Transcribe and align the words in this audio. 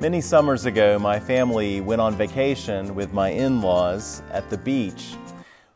Many 0.00 0.20
summers 0.22 0.64
ago, 0.64 0.98
my 0.98 1.20
family 1.20 1.80
went 1.80 2.00
on 2.00 2.14
vacation 2.14 2.94
with 2.94 3.12
my 3.12 3.28
in 3.28 3.60
laws 3.60 4.22
at 4.32 4.48
the 4.48 4.56
beach. 4.56 5.14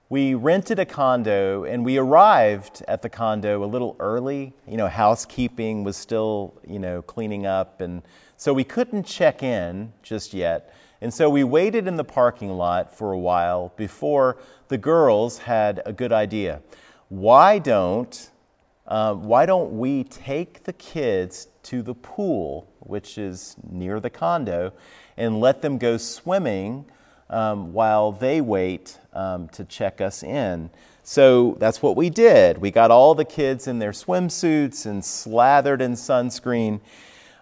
We 0.08 0.34
rented 0.34 0.78
a 0.78 0.86
condo 0.86 1.64
and 1.64 1.84
we 1.84 1.98
arrived 1.98 2.82
at 2.88 3.02
the 3.02 3.08
condo 3.08 3.62
a 3.62 3.66
little 3.66 3.94
early. 4.00 4.52
You 4.66 4.78
know, 4.78 4.88
housekeeping 4.88 5.84
was 5.84 5.96
still, 5.96 6.54
you 6.66 6.78
know, 6.78 7.02
cleaning 7.02 7.46
up, 7.46 7.80
and 7.80 8.02
so 8.36 8.54
we 8.54 8.64
couldn't 8.64 9.04
check 9.04 9.42
in 9.42 9.92
just 10.02 10.32
yet. 10.32 10.74
And 11.02 11.12
so 11.12 11.28
we 11.28 11.42
waited 11.42 11.88
in 11.88 11.96
the 11.96 12.04
parking 12.04 12.50
lot 12.50 12.96
for 12.96 13.12
a 13.12 13.18
while 13.18 13.72
before 13.76 14.38
the 14.68 14.78
girls 14.78 15.38
had 15.38 15.82
a 15.84 15.92
good 15.92 16.12
idea. 16.12 16.62
Why 17.08 17.58
don't 17.58 18.30
uh, 18.86 19.14
why 19.14 19.44
don't 19.44 19.78
we 19.78 20.04
take 20.04 20.62
the 20.64 20.72
kids 20.72 21.48
to 21.64 21.82
the 21.82 21.94
pool, 21.94 22.68
which 22.80 23.18
is 23.18 23.56
near 23.68 23.98
the 23.98 24.10
condo, 24.10 24.72
and 25.16 25.40
let 25.40 25.60
them 25.62 25.78
go 25.78 25.96
swimming 25.96 26.84
um, 27.30 27.72
while 27.72 28.12
they 28.12 28.40
wait 28.40 28.98
um, 29.12 29.48
to 29.48 29.64
check 29.64 30.00
us 30.00 30.22
in? 30.22 30.70
So 31.02 31.56
that's 31.58 31.82
what 31.82 31.96
we 31.96 32.10
did. 32.10 32.58
We 32.58 32.70
got 32.70 32.92
all 32.92 33.16
the 33.16 33.24
kids 33.24 33.66
in 33.66 33.80
their 33.80 33.92
swimsuits 33.92 34.86
and 34.86 35.04
slathered 35.04 35.82
in 35.82 35.92
sunscreen. 35.94 36.80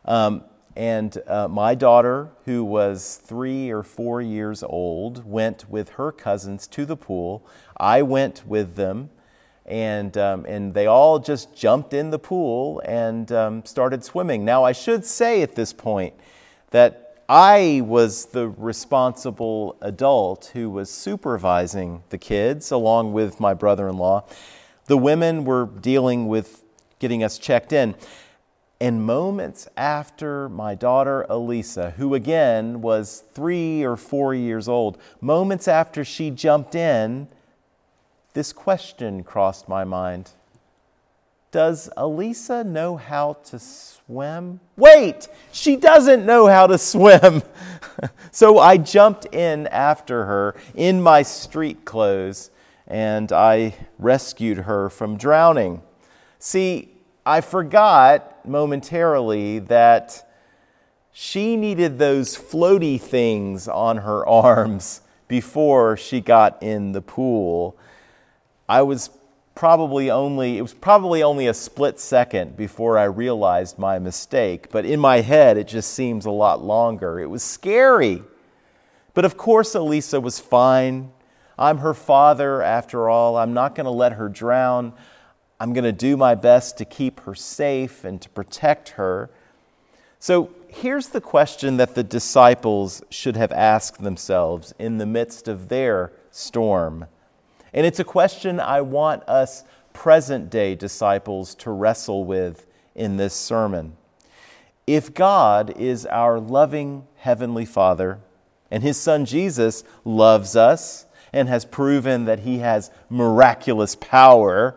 Um, 0.06 0.44
and 0.76 1.18
uh, 1.26 1.48
my 1.48 1.74
daughter, 1.74 2.30
who 2.44 2.64
was 2.64 3.20
three 3.24 3.70
or 3.70 3.82
four 3.82 4.22
years 4.22 4.62
old, 4.62 5.24
went 5.24 5.68
with 5.68 5.90
her 5.90 6.12
cousins 6.12 6.66
to 6.68 6.84
the 6.84 6.96
pool. 6.96 7.46
I 7.76 8.02
went 8.02 8.46
with 8.46 8.76
them 8.76 9.10
and, 9.66 10.16
um, 10.16 10.44
and 10.46 10.74
they 10.74 10.86
all 10.86 11.18
just 11.18 11.54
jumped 11.54 11.92
in 11.92 12.10
the 12.10 12.18
pool 12.18 12.80
and 12.84 13.30
um, 13.32 13.64
started 13.64 14.04
swimming. 14.04 14.44
Now, 14.44 14.64
I 14.64 14.72
should 14.72 15.04
say 15.04 15.42
at 15.42 15.54
this 15.54 15.72
point 15.72 16.14
that 16.70 17.24
I 17.28 17.82
was 17.84 18.26
the 18.26 18.48
responsible 18.48 19.76
adult 19.80 20.50
who 20.54 20.68
was 20.70 20.90
supervising 20.90 22.02
the 22.08 22.18
kids 22.18 22.72
along 22.72 23.12
with 23.12 23.38
my 23.38 23.54
brother 23.54 23.88
in 23.88 23.96
law. 23.96 24.24
The 24.86 24.96
women 24.96 25.44
were 25.44 25.66
dealing 25.66 26.26
with 26.26 26.64
getting 26.98 27.22
us 27.22 27.38
checked 27.38 27.72
in. 27.72 27.94
And 28.80 29.04
moments 29.04 29.68
after 29.76 30.48
my 30.48 30.74
daughter 30.74 31.26
Elisa, 31.28 31.90
who 31.98 32.14
again 32.14 32.80
was 32.80 33.24
three 33.34 33.84
or 33.84 33.96
four 33.96 34.34
years 34.34 34.68
old, 34.68 34.96
moments 35.20 35.68
after 35.68 36.02
she 36.02 36.30
jumped 36.30 36.74
in, 36.74 37.28
this 38.32 38.52
question 38.52 39.22
crossed 39.22 39.68
my 39.68 39.84
mind 39.84 40.30
Does 41.50 41.90
Elisa 41.96 42.64
know 42.64 42.96
how 42.96 43.34
to 43.44 43.58
swim? 43.58 44.60
Wait, 44.76 45.28
she 45.52 45.76
doesn't 45.76 46.24
know 46.24 46.46
how 46.46 46.66
to 46.66 46.78
swim. 46.78 47.42
so 48.30 48.58
I 48.58 48.78
jumped 48.78 49.26
in 49.26 49.66
after 49.66 50.24
her 50.24 50.54
in 50.74 51.02
my 51.02 51.22
street 51.22 51.84
clothes 51.84 52.50
and 52.86 53.30
I 53.30 53.74
rescued 53.98 54.58
her 54.58 54.88
from 54.88 55.16
drowning. 55.16 55.82
See, 56.38 56.99
I 57.30 57.42
forgot 57.42 58.44
momentarily 58.44 59.60
that 59.60 60.28
she 61.12 61.54
needed 61.54 61.96
those 61.96 62.36
floaty 62.36 63.00
things 63.00 63.68
on 63.68 63.98
her 63.98 64.26
arms 64.28 65.02
before 65.28 65.96
she 65.96 66.20
got 66.20 66.60
in 66.60 66.90
the 66.90 67.00
pool. 67.00 67.78
I 68.68 68.82
was 68.82 69.10
probably 69.54 70.10
only, 70.10 70.58
it 70.58 70.62
was 70.62 70.74
probably 70.74 71.22
only 71.22 71.46
a 71.46 71.54
split 71.54 72.00
second 72.00 72.56
before 72.56 72.98
I 72.98 73.04
realized 73.04 73.78
my 73.78 74.00
mistake, 74.00 74.68
but 74.72 74.84
in 74.84 74.98
my 74.98 75.20
head 75.20 75.56
it 75.56 75.68
just 75.68 75.92
seems 75.92 76.26
a 76.26 76.32
lot 76.32 76.64
longer. 76.64 77.20
It 77.20 77.30
was 77.30 77.44
scary. 77.44 78.24
But 79.14 79.24
of 79.24 79.36
course, 79.36 79.76
Elisa 79.76 80.20
was 80.20 80.40
fine. 80.40 81.12
I'm 81.56 81.78
her 81.78 81.94
father, 81.94 82.60
after 82.60 83.08
all. 83.08 83.36
I'm 83.36 83.54
not 83.54 83.76
going 83.76 83.84
to 83.84 83.90
let 83.92 84.14
her 84.14 84.28
drown. 84.28 84.94
I'm 85.60 85.74
going 85.74 85.84
to 85.84 85.92
do 85.92 86.16
my 86.16 86.34
best 86.34 86.78
to 86.78 86.86
keep 86.86 87.20
her 87.20 87.34
safe 87.34 88.02
and 88.02 88.20
to 88.22 88.30
protect 88.30 88.90
her. 88.90 89.28
So 90.18 90.50
here's 90.68 91.08
the 91.08 91.20
question 91.20 91.76
that 91.76 91.94
the 91.94 92.02
disciples 92.02 93.02
should 93.10 93.36
have 93.36 93.52
asked 93.52 94.02
themselves 94.02 94.72
in 94.78 94.96
the 94.96 95.04
midst 95.04 95.48
of 95.48 95.68
their 95.68 96.12
storm. 96.30 97.06
And 97.74 97.86
it's 97.86 98.00
a 98.00 98.04
question 98.04 98.58
I 98.58 98.80
want 98.80 99.22
us 99.28 99.64
present 99.92 100.48
day 100.48 100.74
disciples 100.74 101.54
to 101.56 101.70
wrestle 101.70 102.24
with 102.24 102.66
in 102.94 103.18
this 103.18 103.34
sermon. 103.34 103.96
If 104.86 105.12
God 105.12 105.76
is 105.76 106.06
our 106.06 106.40
loving 106.40 107.06
Heavenly 107.18 107.66
Father, 107.66 108.18
and 108.70 108.82
His 108.82 108.96
Son 108.96 109.26
Jesus 109.26 109.84
loves 110.04 110.56
us 110.56 111.04
and 111.32 111.48
has 111.48 111.64
proven 111.64 112.24
that 112.24 112.40
He 112.40 112.58
has 112.58 112.90
miraculous 113.08 113.94
power, 113.94 114.76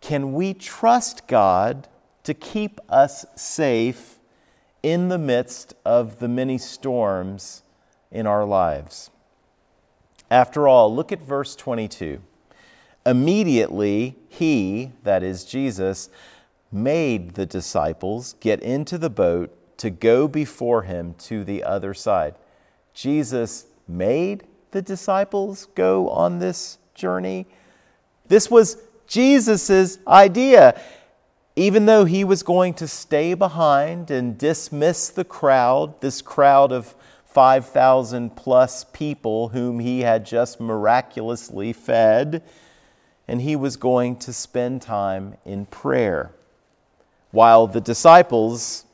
can 0.00 0.32
we 0.32 0.54
trust 0.54 1.26
God 1.26 1.88
to 2.24 2.34
keep 2.34 2.80
us 2.88 3.26
safe 3.36 4.18
in 4.82 5.08
the 5.08 5.18
midst 5.18 5.74
of 5.84 6.18
the 6.18 6.28
many 6.28 6.58
storms 6.58 7.62
in 8.10 8.26
our 8.26 8.44
lives? 8.44 9.10
After 10.30 10.68
all, 10.68 10.94
look 10.94 11.10
at 11.10 11.22
verse 11.22 11.56
22. 11.56 12.20
Immediately, 13.06 14.16
he, 14.28 14.92
that 15.02 15.22
is 15.22 15.44
Jesus, 15.44 16.10
made 16.70 17.34
the 17.34 17.46
disciples 17.46 18.34
get 18.40 18.60
into 18.60 18.98
the 18.98 19.10
boat 19.10 19.54
to 19.78 19.90
go 19.90 20.28
before 20.28 20.82
him 20.82 21.14
to 21.14 21.44
the 21.44 21.64
other 21.64 21.94
side. 21.94 22.34
Jesus 22.92 23.66
made 23.86 24.44
the 24.72 24.82
disciples 24.82 25.68
go 25.74 26.10
on 26.10 26.38
this 26.38 26.78
journey. 26.94 27.46
This 28.26 28.50
was 28.50 28.76
Jesus' 29.08 29.98
idea. 30.06 30.80
Even 31.56 31.86
though 31.86 32.04
he 32.04 32.22
was 32.22 32.44
going 32.44 32.72
to 32.74 32.86
stay 32.86 33.34
behind 33.34 34.12
and 34.12 34.38
dismiss 34.38 35.08
the 35.08 35.24
crowd, 35.24 36.00
this 36.00 36.22
crowd 36.22 36.70
of 36.70 36.94
5,000 37.24 38.36
plus 38.36 38.84
people 38.84 39.48
whom 39.48 39.80
he 39.80 40.02
had 40.02 40.24
just 40.24 40.60
miraculously 40.60 41.72
fed, 41.72 42.44
and 43.26 43.42
he 43.42 43.56
was 43.56 43.76
going 43.76 44.14
to 44.16 44.32
spend 44.32 44.82
time 44.82 45.36
in 45.44 45.66
prayer 45.66 46.30
while 47.30 47.66
the 47.66 47.80
disciples 47.80 48.84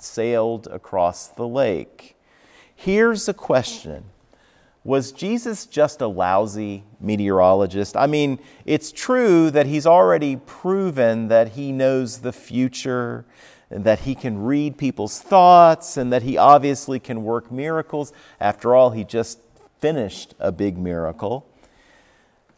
sailed 0.00 0.66
across 0.68 1.26
the 1.26 1.46
lake. 1.46 2.16
Here's 2.74 3.28
a 3.28 3.34
question 3.34 4.04
Was 4.84 5.12
Jesus 5.12 5.66
just 5.66 6.00
a 6.00 6.08
lousy 6.08 6.82
meteorologist? 7.00 7.96
I 7.96 8.06
mean, 8.06 8.40
it's 8.64 8.90
true 8.90 9.50
that 9.52 9.66
he's 9.66 9.86
already 9.86 10.36
proven 10.36 11.28
that 11.28 11.50
he 11.50 11.70
knows 11.70 12.18
the 12.18 12.32
future 12.32 13.24
that 13.70 14.00
he 14.00 14.14
can 14.14 14.42
read 14.42 14.76
people's 14.76 15.20
thoughts 15.20 15.96
and 15.96 16.12
that 16.12 16.22
he 16.22 16.36
obviously 16.36 16.98
can 16.98 17.22
work 17.22 17.50
miracles. 17.50 18.12
After 18.40 18.74
all, 18.74 18.90
he 18.90 19.04
just 19.04 19.38
finished 19.78 20.34
a 20.38 20.52
big 20.52 20.76
miracle. 20.76 21.46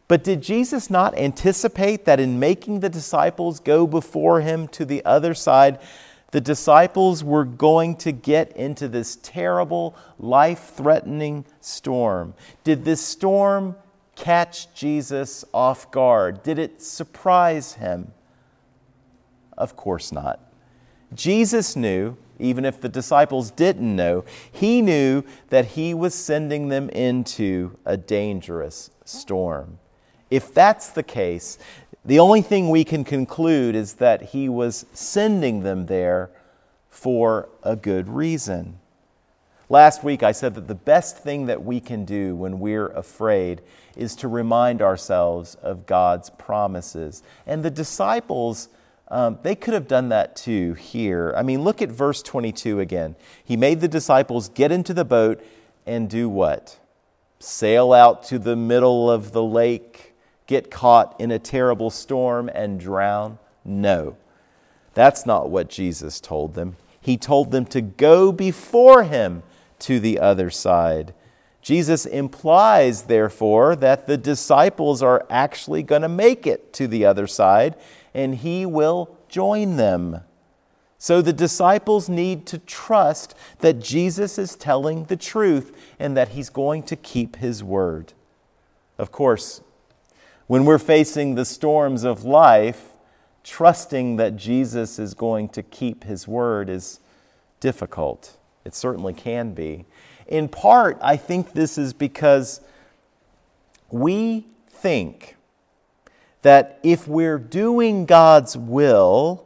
But 0.07 0.23
did 0.23 0.41
Jesus 0.41 0.89
not 0.89 1.17
anticipate 1.17 2.05
that 2.05 2.19
in 2.19 2.39
making 2.39 2.81
the 2.81 2.89
disciples 2.89 3.59
go 3.59 3.87
before 3.87 4.41
him 4.41 4.67
to 4.69 4.85
the 4.85 5.03
other 5.05 5.33
side, 5.33 5.79
the 6.31 6.41
disciples 6.41 7.23
were 7.23 7.45
going 7.45 7.95
to 7.97 8.11
get 8.11 8.55
into 8.57 8.87
this 8.87 9.17
terrible, 9.21 9.95
life 10.19 10.71
threatening 10.75 11.45
storm? 11.61 12.33
Did 12.63 12.85
this 12.85 13.01
storm 13.01 13.75
catch 14.15 14.73
Jesus 14.73 15.45
off 15.53 15.91
guard? 15.91 16.43
Did 16.43 16.59
it 16.59 16.81
surprise 16.81 17.73
him? 17.73 18.11
Of 19.57 19.75
course 19.75 20.11
not. 20.11 20.39
Jesus 21.13 21.75
knew, 21.75 22.17
even 22.39 22.65
if 22.65 22.81
the 22.81 22.89
disciples 22.89 23.51
didn't 23.51 23.95
know, 23.95 24.25
he 24.51 24.81
knew 24.81 25.23
that 25.49 25.65
he 25.65 25.93
was 25.93 26.13
sending 26.13 26.67
them 26.67 26.89
into 26.89 27.77
a 27.85 27.95
dangerous 27.95 28.89
storm. 29.05 29.79
If 30.29 30.53
that's 30.53 30.89
the 30.89 31.03
case, 31.03 31.57
the 32.05 32.19
only 32.19 32.41
thing 32.41 32.69
we 32.69 32.83
can 32.83 33.03
conclude 33.03 33.75
is 33.75 33.95
that 33.95 34.21
he 34.21 34.47
was 34.47 34.85
sending 34.93 35.63
them 35.63 35.87
there 35.87 36.29
for 36.89 37.49
a 37.63 37.75
good 37.75 38.07
reason. 38.07 38.79
Last 39.67 40.03
week, 40.03 40.21
I 40.21 40.31
said 40.31 40.53
that 40.55 40.67
the 40.67 40.75
best 40.75 41.17
thing 41.17 41.47
that 41.47 41.63
we 41.63 41.79
can 41.79 42.05
do 42.05 42.35
when 42.35 42.59
we're 42.59 42.89
afraid 42.89 43.61
is 43.95 44.15
to 44.17 44.27
remind 44.27 44.81
ourselves 44.81 45.55
of 45.55 45.85
God's 45.85 46.29
promises. 46.29 47.23
And 47.47 47.63
the 47.63 47.71
disciples 47.71 48.69
um, 49.07 49.37
they 49.43 49.53
could 49.53 49.75
have 49.75 49.87
done 49.87 50.09
that 50.09 50.35
too 50.35 50.73
here. 50.73 51.31
I 51.37 51.43
mean, 51.43 51.61
look 51.63 51.83
at 51.83 51.89
verse 51.89 52.23
22 52.23 52.79
again. 52.79 53.15
He 53.43 53.55
made 53.55 53.79
the 53.79 53.87
disciples 53.87 54.49
get 54.49 54.71
into 54.71 54.95
the 54.95 55.05
boat 55.05 55.45
and 55.85 56.09
do 56.09 56.27
what? 56.27 56.79
sail 57.39 57.93
out 57.93 58.23
to 58.23 58.39
the 58.39 58.55
middle 58.55 59.09
of 59.09 59.31
the 59.31 59.43
lake, 59.43 60.14
get 60.47 60.71
caught 60.71 61.19
in 61.19 61.31
a 61.31 61.39
terrible 61.39 61.89
storm, 61.89 62.49
and 62.53 62.79
drown? 62.79 63.39
No. 63.63 64.17
That's 64.93 65.25
not 65.25 65.49
what 65.49 65.69
Jesus 65.69 66.19
told 66.19 66.53
them. 66.53 66.77
He 67.01 67.17
told 67.17 67.51
them 67.51 67.65
to 67.67 67.81
go 67.81 68.31
before 68.31 69.03
him 69.03 69.43
to 69.79 69.99
the 69.99 70.19
other 70.19 70.49
side. 70.49 71.13
Jesus 71.61 72.05
implies, 72.05 73.03
therefore, 73.03 73.75
that 73.75 74.07
the 74.07 74.17
disciples 74.17 75.01
are 75.01 75.25
actually 75.29 75.83
going 75.83 76.03
to 76.03 76.09
make 76.09 76.45
it 76.47 76.71
to 76.73 76.87
the 76.87 77.05
other 77.05 77.27
side 77.27 77.75
and 78.13 78.35
he 78.35 78.65
will 78.65 79.17
join 79.27 79.75
them. 79.75 80.21
So 80.97 81.21
the 81.21 81.33
disciples 81.33 82.07
need 82.07 82.45
to 82.47 82.57
trust 82.57 83.35
that 83.59 83.79
Jesus 83.79 84.37
is 84.37 84.55
telling 84.55 85.03
the 85.05 85.17
truth 85.17 85.75
and 85.99 86.15
that 86.15 86.29
he's 86.29 86.49
going 86.49 86.83
to 86.83 86.95
keep 86.95 87.35
his 87.35 87.63
word. 87.63 88.13
Of 88.97 89.11
course, 89.11 89.61
when 90.47 90.65
we're 90.65 90.77
facing 90.79 91.35
the 91.35 91.45
storms 91.45 92.03
of 92.03 92.23
life, 92.23 92.89
trusting 93.43 94.17
that 94.17 94.35
Jesus 94.35 94.99
is 94.99 95.13
going 95.13 95.49
to 95.49 95.63
keep 95.63 96.03
his 96.03 96.27
word 96.27 96.69
is 96.69 96.99
difficult. 97.59 98.37
It 98.63 98.75
certainly 98.75 99.13
can 99.13 99.53
be. 99.53 99.85
In 100.27 100.47
part, 100.47 100.97
I 101.01 101.17
think 101.17 101.53
this 101.53 101.77
is 101.77 101.93
because 101.93 102.61
we 103.91 104.47
think 104.69 105.35
that 106.41 106.79
if 106.83 107.07
we're 107.07 107.39
doing 107.39 108.05
God's 108.05 108.57
will, 108.57 109.45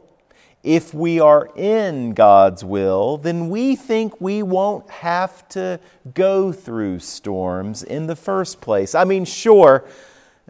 if 0.62 0.92
we 0.92 1.18
are 1.20 1.48
in 1.56 2.12
God's 2.12 2.62
will, 2.62 3.16
then 3.16 3.48
we 3.48 3.76
think 3.76 4.20
we 4.20 4.42
won't 4.42 4.88
have 4.90 5.48
to 5.50 5.80
go 6.12 6.52
through 6.52 6.98
storms 6.98 7.82
in 7.82 8.06
the 8.06 8.16
first 8.16 8.60
place. 8.60 8.94
I 8.94 9.04
mean, 9.04 9.24
sure, 9.24 9.86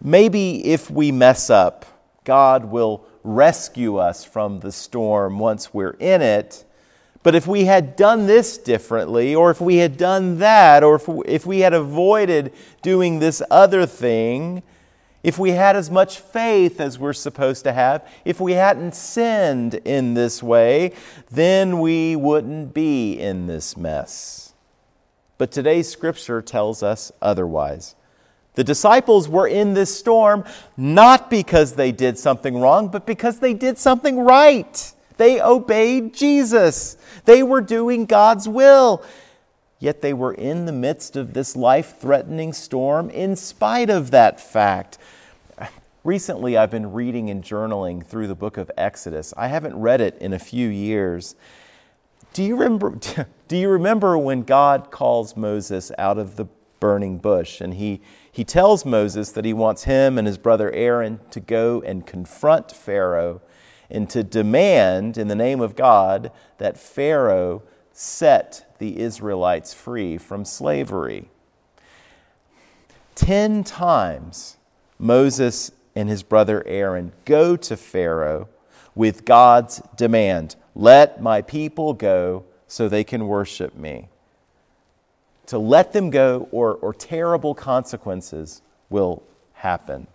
maybe 0.02 0.66
if 0.66 0.90
we 0.90 1.12
mess 1.12 1.50
up, 1.50 1.86
God 2.24 2.66
will 2.66 3.04
rescue 3.22 3.96
us 3.96 4.24
from 4.24 4.60
the 4.60 4.72
storm 4.72 5.38
once 5.38 5.74
we're 5.74 5.96
in 5.98 6.22
it. 6.22 6.64
But 7.22 7.34
if 7.34 7.46
we 7.46 7.64
had 7.66 7.96
done 7.96 8.26
this 8.26 8.56
differently, 8.56 9.34
or 9.34 9.50
if 9.50 9.60
we 9.60 9.76
had 9.76 9.96
done 9.96 10.38
that, 10.38 10.82
or 10.82 11.00
if, 11.26 11.44
we 11.44 11.60
had 11.60 11.74
avoided 11.74 12.52
doing 12.80 13.18
this 13.18 13.42
other 13.50 13.84
thing, 13.84 14.62
if 15.22 15.38
we 15.38 15.50
had 15.50 15.76
as 15.76 15.90
much 15.90 16.18
faith 16.18 16.80
as 16.80 16.98
we're 16.98 17.12
supposed 17.12 17.64
to 17.64 17.72
have, 17.72 18.08
if 18.24 18.40
we 18.40 18.52
hadn't 18.52 18.94
sinned 18.94 19.74
in 19.74 20.14
this 20.14 20.42
way, 20.42 20.94
then 21.30 21.78
we 21.78 22.16
wouldn't 22.16 22.72
be 22.72 23.18
in 23.18 23.46
this 23.46 23.76
mess. 23.76 24.54
But 25.36 25.52
today's 25.52 25.90
scripture 25.90 26.40
tells 26.40 26.82
us 26.82 27.12
otherwise. 27.20 27.96
The 28.60 28.64
disciples 28.64 29.26
were 29.26 29.48
in 29.48 29.72
this 29.72 29.98
storm 29.98 30.44
not 30.76 31.30
because 31.30 31.76
they 31.76 31.92
did 31.92 32.18
something 32.18 32.60
wrong, 32.60 32.88
but 32.88 33.06
because 33.06 33.38
they 33.38 33.54
did 33.54 33.78
something 33.78 34.20
right. 34.20 34.92
They 35.16 35.40
obeyed 35.40 36.12
Jesus, 36.12 36.98
they 37.24 37.42
were 37.42 37.62
doing 37.62 38.04
God's 38.04 38.46
will. 38.46 39.02
Yet 39.78 40.02
they 40.02 40.12
were 40.12 40.34
in 40.34 40.66
the 40.66 40.72
midst 40.72 41.16
of 41.16 41.32
this 41.32 41.56
life 41.56 41.98
threatening 41.98 42.52
storm 42.52 43.08
in 43.08 43.34
spite 43.34 43.88
of 43.88 44.10
that 44.10 44.38
fact. 44.38 44.98
Recently, 46.04 46.58
I've 46.58 46.70
been 46.70 46.92
reading 46.92 47.30
and 47.30 47.42
journaling 47.42 48.04
through 48.04 48.26
the 48.26 48.34
book 48.34 48.58
of 48.58 48.70
Exodus. 48.76 49.32
I 49.38 49.48
haven't 49.48 49.76
read 49.76 50.02
it 50.02 50.18
in 50.20 50.34
a 50.34 50.38
few 50.38 50.68
years. 50.68 51.34
Do 52.34 52.42
you 52.42 52.56
remember, 52.56 52.98
do 53.48 53.56
you 53.56 53.70
remember 53.70 54.18
when 54.18 54.42
God 54.42 54.90
calls 54.90 55.34
Moses 55.34 55.90
out 55.96 56.18
of 56.18 56.36
the 56.36 56.46
burning 56.78 57.16
bush 57.16 57.62
and 57.62 57.72
he, 57.72 58.02
he 58.32 58.44
tells 58.44 58.84
Moses 58.84 59.32
that 59.32 59.44
he 59.44 59.52
wants 59.52 59.84
him 59.84 60.18
and 60.18 60.26
his 60.26 60.38
brother 60.38 60.70
Aaron 60.72 61.20
to 61.30 61.40
go 61.40 61.82
and 61.82 62.06
confront 62.06 62.70
Pharaoh 62.70 63.40
and 63.90 64.08
to 64.10 64.22
demand, 64.22 65.18
in 65.18 65.28
the 65.28 65.34
name 65.34 65.60
of 65.60 65.74
God, 65.74 66.30
that 66.58 66.78
Pharaoh 66.78 67.62
set 67.92 68.72
the 68.78 69.00
Israelites 69.00 69.74
free 69.74 70.16
from 70.16 70.44
slavery. 70.44 71.28
Ten 73.16 73.64
times 73.64 74.56
Moses 74.98 75.72
and 75.96 76.08
his 76.08 76.22
brother 76.22 76.62
Aaron 76.66 77.12
go 77.24 77.56
to 77.56 77.76
Pharaoh 77.76 78.48
with 78.94 79.24
God's 79.24 79.82
demand 79.96 80.54
let 80.74 81.20
my 81.20 81.42
people 81.42 81.92
go 81.92 82.44
so 82.66 82.88
they 82.88 83.04
can 83.04 83.26
worship 83.26 83.76
me. 83.76 84.08
To 85.50 85.58
let 85.58 85.92
them 85.92 86.10
go, 86.10 86.48
or, 86.52 86.74
or 86.74 86.94
terrible 86.94 87.56
consequences 87.56 88.62
will 88.88 89.24
happen. 89.52 90.06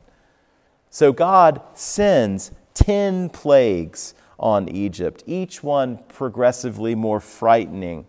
So 0.90 1.12
God 1.12 1.62
sends 1.74 2.52
10 2.76 3.32
plagues 3.32 4.14
on 4.40 4.70
Egypt, 4.70 5.26
each 5.26 5.62
one 5.62 6.00
progressively 6.08 6.96
more 6.96 7.20
frightening 7.20 8.06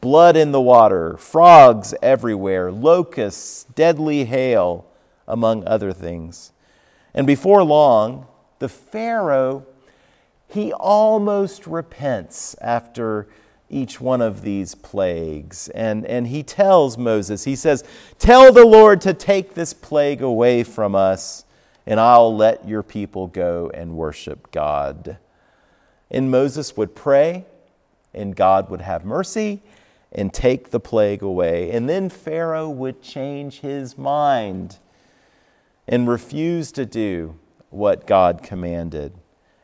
blood 0.00 0.36
in 0.36 0.52
the 0.52 0.60
water, 0.60 1.16
frogs 1.16 1.94
everywhere, 2.00 2.70
locusts, 2.70 3.64
deadly 3.74 4.26
hail, 4.26 4.86
among 5.26 5.66
other 5.66 5.92
things. 5.92 6.52
And 7.12 7.26
before 7.26 7.64
long, 7.64 8.28
the 8.60 8.68
Pharaoh, 8.68 9.66
he 10.46 10.72
almost 10.72 11.66
repents 11.66 12.54
after 12.60 13.26
each 13.70 14.00
one 14.00 14.20
of 14.20 14.42
these 14.42 14.74
plagues. 14.74 15.68
And, 15.70 16.04
and 16.06 16.28
he 16.28 16.42
tells 16.42 16.96
Moses, 16.96 17.44
he 17.44 17.56
says, 17.56 17.84
Tell 18.18 18.52
the 18.52 18.64
Lord 18.64 19.00
to 19.02 19.14
take 19.14 19.54
this 19.54 19.72
plague 19.72 20.22
away 20.22 20.62
from 20.62 20.94
us, 20.94 21.44
and 21.86 22.00
I'll 22.00 22.34
let 22.34 22.66
your 22.68 22.82
people 22.82 23.26
go 23.26 23.70
and 23.74 23.96
worship 23.96 24.50
God. 24.50 25.18
And 26.10 26.30
Moses 26.30 26.76
would 26.76 26.94
pray, 26.94 27.44
and 28.14 28.34
God 28.34 28.70
would 28.70 28.80
have 28.80 29.04
mercy, 29.04 29.62
and 30.10 30.32
take 30.32 30.70
the 30.70 30.80
plague 30.80 31.22
away. 31.22 31.70
And 31.70 31.88
then 31.88 32.08
Pharaoh 32.08 32.70
would 32.70 33.02
change 33.02 33.60
his 33.60 33.98
mind 33.98 34.78
and 35.86 36.08
refuse 36.08 36.72
to 36.72 36.86
do 36.86 37.38
what 37.70 38.06
God 38.06 38.42
commanded. 38.42 39.12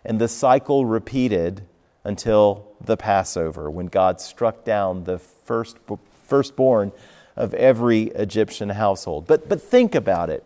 And 0.04 0.20
the 0.20 0.28
cycle 0.28 0.84
repeated 0.84 1.66
until 2.04 2.68
the 2.80 2.96
Passover, 2.96 3.70
when 3.70 3.86
God 3.86 4.20
struck 4.20 4.64
down 4.64 5.04
the 5.04 5.18
first, 5.18 5.78
firstborn 6.26 6.92
of 7.34 7.54
every 7.54 8.04
Egyptian 8.08 8.70
household. 8.70 9.26
But, 9.26 9.48
but 9.48 9.60
think 9.60 9.94
about 9.94 10.30
it. 10.30 10.44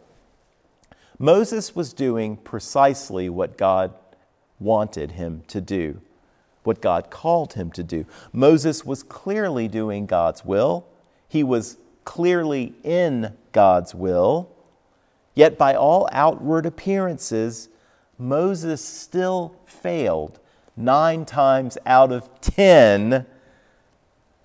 Moses 1.19 1.75
was 1.75 1.93
doing 1.93 2.37
precisely 2.37 3.29
what 3.29 3.59
God 3.59 3.93
wanted 4.61 5.13
him 5.13 5.43
to 5.49 5.61
do 5.61 6.01
what 6.69 6.83
God 6.83 7.11
called 7.11 7.55
him 7.55 7.71
to 7.73 7.83
do. 7.83 8.05
Moses 8.31 8.85
was 8.85 9.03
clearly 9.03 9.69
doing 9.69 10.05
God's 10.05 10.45
will, 10.45 10.87
he 11.27 11.43
was 11.43 11.79
clearly 12.05 12.75
in 12.85 13.35
God's 13.53 13.95
will. 13.95 14.51
Yet, 15.35 15.57
by 15.57 15.75
all 15.75 16.09
outward 16.13 16.67
appearances, 16.67 17.69
Moses 18.19 18.85
still 18.85 19.55
failed 19.67 20.41
nine 20.79 21.25
times 21.25 21.77
out 21.85 22.13
of 22.13 22.29
ten 22.41 23.27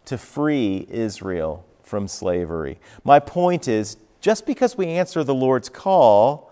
to 0.05 0.17
free 0.17 0.85
Israel 0.89 1.65
from 1.83 2.07
slavery. 2.07 2.79
My 3.03 3.19
point 3.19 3.67
is 3.67 3.97
just 4.19 4.45
because 4.45 4.77
we 4.77 4.87
answer 4.87 5.23
the 5.23 5.33
Lord's 5.33 5.69
call, 5.69 6.51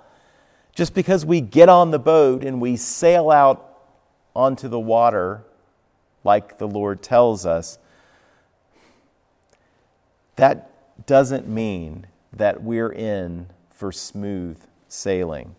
just 0.75 0.93
because 0.93 1.25
we 1.25 1.41
get 1.41 1.67
on 1.69 1.91
the 1.91 1.99
boat 1.99 2.43
and 2.43 2.61
we 2.61 2.77
sail 2.77 3.31
out 3.31 3.79
onto 4.35 4.67
the 4.67 4.79
water 4.79 5.43
like 6.23 6.57
the 6.57 6.67
Lord 6.67 7.01
tells 7.01 7.45
us, 7.45 7.79
that 10.35 10.69
doesn't 11.07 11.47
mean 11.47 12.07
that 12.31 12.63
we're 12.63 12.91
in 12.91 13.47
for 13.69 13.91
smooth 13.91 14.59
sailing. 14.87 15.55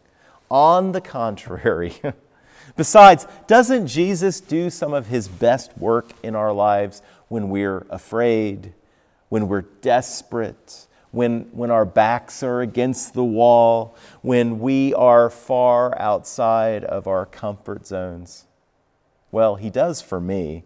On 0.50 0.92
the 0.92 1.00
contrary, 1.00 1.94
besides, 2.76 3.26
doesn't 3.46 3.86
Jesus 3.86 4.40
do 4.40 4.70
some 4.70 4.94
of 4.94 5.06
his 5.06 5.28
best 5.28 5.76
work 5.78 6.10
in 6.22 6.34
our 6.34 6.52
lives 6.52 7.02
when 7.28 7.48
we're 7.48 7.86
afraid, 7.90 8.72
when 9.28 9.48
we're 9.48 9.62
desperate, 9.62 10.86
when, 11.12 11.42
when 11.52 11.70
our 11.70 11.84
backs 11.84 12.42
are 12.42 12.60
against 12.60 13.14
the 13.14 13.24
wall, 13.24 13.96
when 14.22 14.58
we 14.58 14.92
are 14.94 15.30
far 15.30 15.98
outside 16.00 16.84
of 16.84 17.06
our 17.06 17.26
comfort 17.26 17.86
zones? 17.86 18.46
Well, 19.30 19.56
He 19.56 19.70
does 19.70 20.02
for 20.02 20.20
me. 20.20 20.64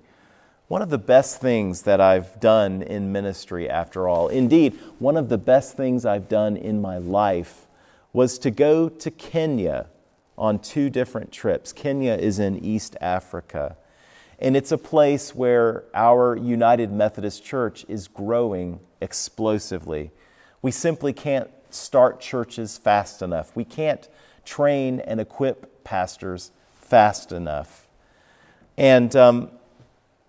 One 0.68 0.82
of 0.82 0.90
the 0.90 0.98
best 0.98 1.40
things 1.40 1.82
that 1.82 2.00
I've 2.00 2.40
done 2.40 2.82
in 2.82 3.12
ministry, 3.12 3.70
after 3.70 4.08
all, 4.08 4.28
indeed, 4.28 4.76
one 4.98 5.16
of 5.16 5.28
the 5.28 5.38
best 5.38 5.76
things 5.76 6.04
I've 6.04 6.28
done 6.28 6.56
in 6.56 6.80
my 6.80 6.98
life 6.98 7.66
was 8.12 8.38
to 8.40 8.50
go 8.50 8.88
to 8.88 9.10
Kenya 9.10 9.86
on 10.38 10.58
two 10.58 10.90
different 10.90 11.32
trips. 11.32 11.72
Kenya 11.72 12.14
is 12.14 12.38
in 12.38 12.64
East 12.64 12.96
Africa, 13.00 13.76
and 14.38 14.56
it's 14.56 14.72
a 14.72 14.78
place 14.78 15.34
where 15.34 15.84
our 15.94 16.36
United 16.36 16.92
Methodist 16.92 17.44
Church 17.44 17.84
is 17.88 18.08
growing 18.08 18.80
explosively. 19.00 20.10
We 20.62 20.70
simply 20.70 21.12
can't 21.12 21.50
start 21.70 22.20
churches 22.20 22.78
fast 22.78 23.22
enough. 23.22 23.54
We 23.54 23.64
can't 23.64 24.08
train 24.44 25.00
and 25.00 25.20
equip 25.20 25.84
pastors 25.84 26.50
fast 26.74 27.32
enough. 27.32 27.88
And 28.76 29.14
um, 29.16 29.50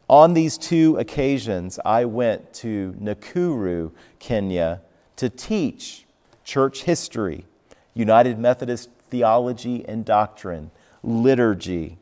on 0.09 0.33
these 0.33 0.57
two 0.57 0.97
occasions, 0.97 1.79
I 1.83 2.05
went 2.05 2.53
to 2.55 2.95
Nakuru, 3.01 3.91
Kenya, 4.19 4.81
to 5.17 5.29
teach 5.29 6.05
church 6.43 6.83
history, 6.83 7.45
United 7.93 8.39
Methodist 8.39 8.89
theology 9.09 9.85
and 9.87 10.05
doctrine, 10.05 10.71
liturgy, 11.03 11.97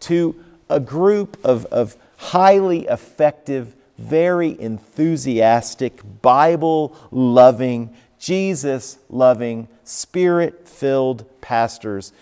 to 0.00 0.42
a 0.68 0.80
group 0.80 1.36
of, 1.44 1.64
of 1.66 1.96
highly 2.16 2.86
effective, 2.86 3.74
very 3.98 4.60
enthusiastic, 4.60 6.00
Bible 6.22 6.96
loving, 7.10 7.94
Jesus 8.18 8.98
loving, 9.08 9.68
spirit 9.84 10.68
filled 10.68 11.24
pastors 11.40 12.12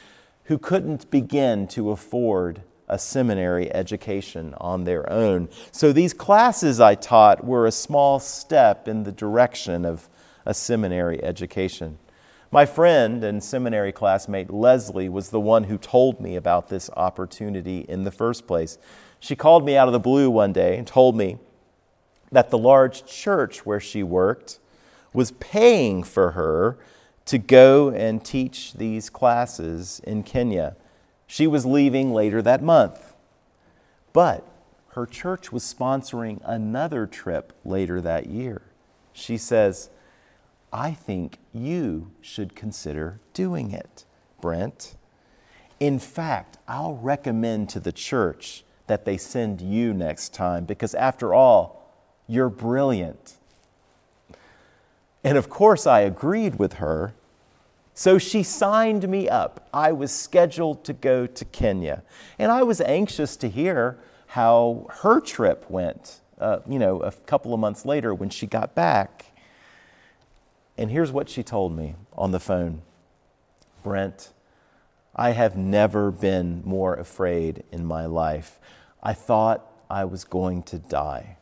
who 0.44 0.58
couldn't 0.58 1.10
begin 1.10 1.66
to 1.68 1.90
afford 1.90 2.62
a 2.88 2.98
seminary 2.98 3.72
education 3.74 4.54
on 4.58 4.84
their 4.84 5.10
own. 5.10 5.48
So 5.72 5.92
these 5.92 6.12
classes 6.12 6.80
I 6.80 6.94
taught 6.94 7.44
were 7.44 7.66
a 7.66 7.72
small 7.72 8.20
step 8.20 8.86
in 8.86 9.04
the 9.04 9.12
direction 9.12 9.84
of 9.84 10.08
a 10.44 10.52
seminary 10.52 11.22
education. 11.24 11.98
My 12.54 12.66
friend 12.66 13.24
and 13.24 13.42
seminary 13.42 13.90
classmate 13.90 14.48
Leslie 14.48 15.08
was 15.08 15.30
the 15.30 15.40
one 15.40 15.64
who 15.64 15.76
told 15.76 16.20
me 16.20 16.36
about 16.36 16.68
this 16.68 16.88
opportunity 16.90 17.80
in 17.88 18.04
the 18.04 18.12
first 18.12 18.46
place. 18.46 18.78
She 19.18 19.34
called 19.34 19.66
me 19.66 19.76
out 19.76 19.88
of 19.88 19.92
the 19.92 19.98
blue 19.98 20.30
one 20.30 20.52
day 20.52 20.76
and 20.76 20.86
told 20.86 21.16
me 21.16 21.38
that 22.30 22.50
the 22.50 22.56
large 22.56 23.04
church 23.06 23.66
where 23.66 23.80
she 23.80 24.04
worked 24.04 24.60
was 25.12 25.32
paying 25.32 26.04
for 26.04 26.30
her 26.30 26.78
to 27.24 27.38
go 27.38 27.90
and 27.90 28.24
teach 28.24 28.74
these 28.74 29.10
classes 29.10 30.00
in 30.04 30.22
Kenya. 30.22 30.76
She 31.26 31.48
was 31.48 31.66
leaving 31.66 32.14
later 32.14 32.40
that 32.40 32.62
month. 32.62 33.14
But 34.12 34.46
her 34.90 35.06
church 35.06 35.50
was 35.50 35.64
sponsoring 35.64 36.40
another 36.44 37.08
trip 37.08 37.52
later 37.64 38.00
that 38.00 38.26
year. 38.26 38.62
She 39.12 39.38
says, 39.38 39.90
I 40.74 40.92
think 40.92 41.38
you 41.52 42.10
should 42.20 42.54
consider 42.54 43.20
doing 43.32 43.70
it, 43.70 44.04
Brent. 44.40 44.96
In 45.78 45.98
fact, 45.98 46.58
I'll 46.68 46.96
recommend 46.96 47.68
to 47.70 47.80
the 47.80 47.92
church 47.92 48.64
that 48.88 49.04
they 49.04 49.16
send 49.16 49.60
you 49.60 49.94
next 49.94 50.34
time 50.34 50.64
because, 50.64 50.94
after 50.94 51.32
all, 51.32 51.90
you're 52.26 52.50
brilliant. 52.50 53.34
And 55.22 55.38
of 55.38 55.48
course, 55.48 55.86
I 55.86 56.00
agreed 56.00 56.58
with 56.58 56.74
her 56.74 57.14
so 57.94 58.18
she 58.18 58.42
signed 58.42 59.08
me 59.08 59.28
up. 59.28 59.68
I 59.72 59.92
was 59.92 60.10
scheduled 60.10 60.84
to 60.84 60.92
go 60.92 61.28
to 61.28 61.44
Kenya. 61.44 62.02
And 62.40 62.50
I 62.50 62.64
was 62.64 62.80
anxious 62.80 63.36
to 63.36 63.48
hear 63.48 63.98
how 64.26 64.88
her 65.02 65.20
trip 65.20 65.70
went, 65.70 66.20
uh, 66.40 66.58
you 66.68 66.80
know, 66.80 67.00
a 67.02 67.12
couple 67.12 67.54
of 67.54 67.60
months 67.60 67.86
later 67.86 68.12
when 68.12 68.30
she 68.30 68.48
got 68.48 68.74
back. 68.74 69.13
And 70.76 70.90
here's 70.90 71.12
what 71.12 71.28
she 71.28 71.42
told 71.42 71.76
me 71.76 71.94
on 72.12 72.32
the 72.32 72.40
phone 72.40 72.82
Brent, 73.82 74.32
I 75.14 75.30
have 75.30 75.56
never 75.56 76.10
been 76.10 76.62
more 76.64 76.94
afraid 76.94 77.62
in 77.70 77.84
my 77.84 78.06
life. 78.06 78.58
I 79.02 79.12
thought 79.12 79.70
I 79.88 80.04
was 80.04 80.24
going 80.24 80.62
to 80.64 80.78
die. 80.78 81.36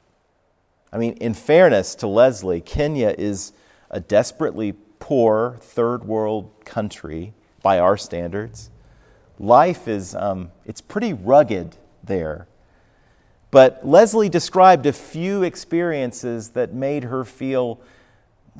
I 0.92 0.98
mean, 0.98 1.14
in 1.14 1.32
fairness 1.32 1.94
to 1.96 2.06
Leslie, 2.06 2.60
Kenya 2.60 3.14
is 3.16 3.52
a 3.90 4.00
desperately 4.00 4.74
poor 4.98 5.56
third 5.60 6.04
world 6.04 6.50
country 6.64 7.32
by 7.62 7.78
our 7.78 7.96
standards. 7.96 8.70
Life 9.38 9.88
is 9.88 10.14
um, 10.14 10.50
it's 10.66 10.80
pretty 10.80 11.12
rugged 11.12 11.76
there. 12.04 12.46
But 13.50 13.86
Leslie 13.86 14.28
described 14.28 14.86
a 14.86 14.92
few 14.92 15.42
experiences 15.42 16.50
that 16.50 16.72
made 16.72 17.04
her 17.04 17.24
feel 17.24 17.80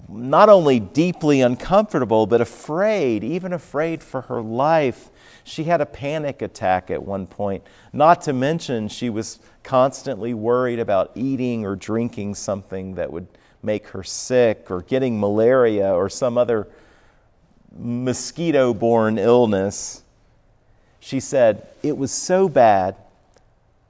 not 0.09 0.49
only 0.49 0.81
deeply 0.81 1.41
uncomfortable, 1.41 2.27
but 2.27 2.41
afraid, 2.41 3.23
even 3.23 3.53
afraid 3.53 4.03
for 4.03 4.23
her 4.23 4.41
life. 4.41 5.11
She 5.45 5.65
had 5.65 5.81
a 5.81 5.87
panic 5.87 6.41
attack 6.41 6.91
at 6.91 7.03
one 7.03 7.27
point. 7.27 7.65
Not 7.93 8.23
to 8.23 8.33
mention, 8.33 8.89
she 8.89 9.11
was 9.11 9.39
constantly 9.63 10.35
worried 10.35 10.79
about 10.79 11.11
eating 11.15 11.67
or 11.67 11.77
drinking 11.77 12.37
something 12.37 12.95
that 12.95 13.13
would 13.13 13.27
make 13.63 13.89
her 13.89 14.03
sick 14.03 14.71
or 14.71 14.83
getting 14.83 15.21
malaria 15.21 15.93
or 15.93 16.09
some 16.09 16.37
other 16.39 16.69
mosquito 17.77 18.75
borne 18.75 19.19
illness. 19.19 20.03
She 21.01 21.21
said, 21.21 21.67
It 21.83 21.97
was 21.97 22.11
so 22.11 22.49
bad 22.49 22.97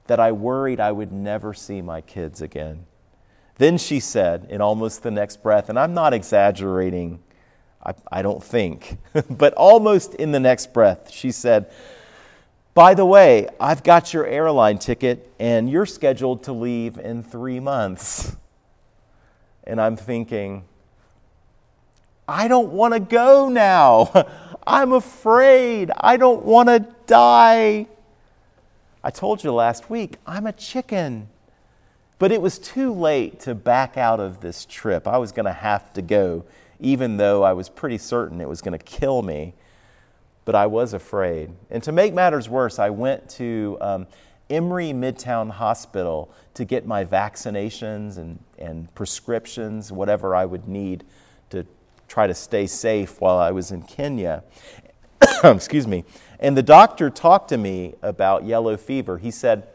that 0.07 0.19
I 0.19 0.31
worried 0.31 0.79
I 0.79 0.91
would 0.91 1.11
never 1.11 1.53
see 1.53 1.81
my 1.81 2.01
kids 2.01 2.41
again. 2.41 2.85
Then 3.57 3.77
she 3.77 3.99
said, 3.99 4.47
in 4.49 4.61
almost 4.61 5.03
the 5.03 5.11
next 5.11 5.43
breath, 5.43 5.69
and 5.69 5.77
I'm 5.77 5.93
not 5.93 6.13
exaggerating, 6.13 7.19
I, 7.83 7.93
I 8.11 8.21
don't 8.21 8.43
think, 8.43 8.97
but 9.29 9.53
almost 9.53 10.15
in 10.15 10.31
the 10.31 10.39
next 10.39 10.73
breath, 10.73 11.11
she 11.11 11.31
said, 11.31 11.71
By 12.73 12.93
the 12.93 13.05
way, 13.05 13.49
I've 13.59 13.83
got 13.83 14.13
your 14.13 14.25
airline 14.25 14.79
ticket 14.79 15.31
and 15.39 15.69
you're 15.69 15.85
scheduled 15.85 16.43
to 16.43 16.53
leave 16.53 16.97
in 16.97 17.23
three 17.23 17.59
months. 17.59 18.35
And 19.65 19.79
I'm 19.79 19.95
thinking, 19.95 20.65
I 22.27 22.47
don't 22.47 22.69
want 22.69 22.93
to 22.93 22.99
go 22.99 23.49
now. 23.49 24.27
I'm 24.67 24.93
afraid. 24.93 25.91
I 25.97 26.17
don't 26.17 26.43
want 26.43 26.69
to 26.69 26.85
die. 27.05 27.87
I 29.03 29.11
told 29.11 29.43
you 29.43 29.53
last 29.53 29.89
week, 29.89 30.15
I'm 30.25 30.47
a 30.47 30.53
chicken. 30.53 31.27
But 32.19 32.31
it 32.31 32.41
was 32.41 32.59
too 32.59 32.93
late 32.93 33.39
to 33.41 33.55
back 33.55 33.97
out 33.97 34.19
of 34.19 34.41
this 34.41 34.65
trip. 34.65 35.07
I 35.07 35.17
was 35.17 35.31
going 35.31 35.45
to 35.45 35.53
have 35.53 35.91
to 35.93 36.01
go, 36.01 36.45
even 36.79 37.17
though 37.17 37.43
I 37.43 37.53
was 37.53 37.69
pretty 37.69 37.97
certain 37.97 38.39
it 38.39 38.47
was 38.47 38.61
going 38.61 38.77
to 38.77 38.83
kill 38.83 39.21
me. 39.21 39.53
But 40.45 40.55
I 40.55 40.67
was 40.67 40.93
afraid. 40.93 41.51
And 41.69 41.81
to 41.83 41.91
make 41.91 42.13
matters 42.13 42.49
worse, 42.49 42.77
I 42.77 42.89
went 42.89 43.29
to 43.31 43.77
um, 43.79 44.07
Emory 44.49 44.91
Midtown 44.91 45.49
Hospital 45.51 46.33
to 46.53 46.65
get 46.65 46.85
my 46.85 47.05
vaccinations 47.05 48.17
and, 48.17 48.39
and 48.59 48.93
prescriptions, 48.93 49.91
whatever 49.91 50.35
I 50.35 50.45
would 50.45 50.67
need 50.67 51.03
to 51.49 51.65
try 52.07 52.27
to 52.27 52.33
stay 52.33 52.67
safe 52.67 53.19
while 53.21 53.37
I 53.37 53.51
was 53.51 53.71
in 53.71 53.83
Kenya. 53.83 54.43
Excuse 55.43 55.87
me. 55.87 56.03
And 56.39 56.57
the 56.57 56.63
doctor 56.63 57.09
talked 57.09 57.49
to 57.49 57.57
me 57.57 57.95
about 58.01 58.43
yellow 58.43 58.77
fever. 58.77 59.17
He 59.17 59.31
said 59.31 59.67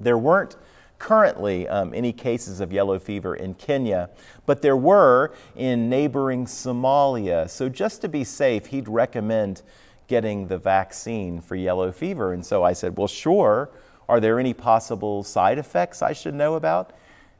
there 0.00 0.18
weren't 0.18 0.56
currently 1.00 1.66
um, 1.66 1.92
any 1.92 2.12
cases 2.12 2.60
of 2.60 2.72
yellow 2.72 3.00
fever 3.00 3.34
in 3.34 3.54
Kenya, 3.54 4.08
but 4.46 4.62
there 4.62 4.76
were 4.76 5.32
in 5.56 5.88
neighboring 5.88 6.46
Somalia. 6.46 7.50
So, 7.50 7.68
just 7.68 8.00
to 8.02 8.08
be 8.08 8.22
safe, 8.22 8.66
he'd 8.66 8.86
recommend 8.86 9.62
getting 10.06 10.48
the 10.48 10.58
vaccine 10.58 11.40
for 11.40 11.56
yellow 11.56 11.90
fever. 11.90 12.32
And 12.32 12.44
so 12.44 12.62
I 12.62 12.74
said, 12.74 12.96
Well, 12.96 13.08
sure. 13.08 13.70
Are 14.08 14.18
there 14.18 14.40
any 14.40 14.52
possible 14.52 15.22
side 15.22 15.56
effects 15.56 16.02
I 16.02 16.12
should 16.12 16.34
know 16.34 16.54
about? 16.54 16.92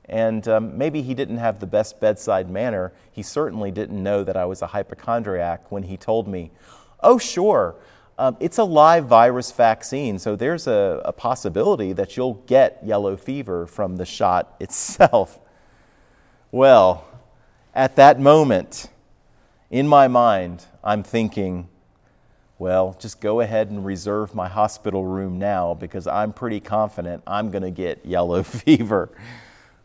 And 0.04 0.46
um, 0.46 0.78
maybe 0.78 1.02
he 1.02 1.14
didn't 1.14 1.38
have 1.38 1.58
the 1.58 1.66
best 1.66 1.98
bedside 1.98 2.48
manner. 2.48 2.92
He 3.10 3.24
certainly 3.24 3.72
didn't 3.72 4.00
know 4.00 4.22
that 4.22 4.36
I 4.36 4.44
was 4.44 4.62
a 4.62 4.68
hypochondriac 4.68 5.72
when 5.72 5.82
he 5.82 5.96
told 5.96 6.28
me, 6.28 6.52
Oh, 7.00 7.18
sure, 7.18 7.74
um, 8.20 8.36
it's 8.38 8.58
a 8.58 8.64
live 8.64 9.06
virus 9.06 9.50
vaccine, 9.50 10.18
so 10.18 10.36
there's 10.36 10.66
a, 10.66 11.00
a 11.06 11.12
possibility 11.12 11.94
that 11.94 12.18
you'll 12.18 12.34
get 12.46 12.78
yellow 12.84 13.16
fever 13.16 13.66
from 13.66 13.96
the 13.96 14.04
shot 14.04 14.56
itself. 14.60 15.40
Well, 16.52 17.08
at 17.74 17.96
that 17.96 18.20
moment, 18.20 18.90
in 19.70 19.88
my 19.88 20.06
mind, 20.06 20.66
I'm 20.84 21.02
thinking, 21.02 21.68
well, 22.58 22.94
just 23.00 23.22
go 23.22 23.40
ahead 23.40 23.70
and 23.70 23.86
reserve 23.86 24.34
my 24.34 24.48
hospital 24.48 25.02
room 25.06 25.38
now 25.38 25.72
because 25.72 26.06
I'm 26.06 26.34
pretty 26.34 26.60
confident 26.60 27.22
I'm 27.26 27.50
going 27.50 27.62
to 27.62 27.70
get 27.70 28.04
yellow 28.04 28.42
fever. 28.42 29.08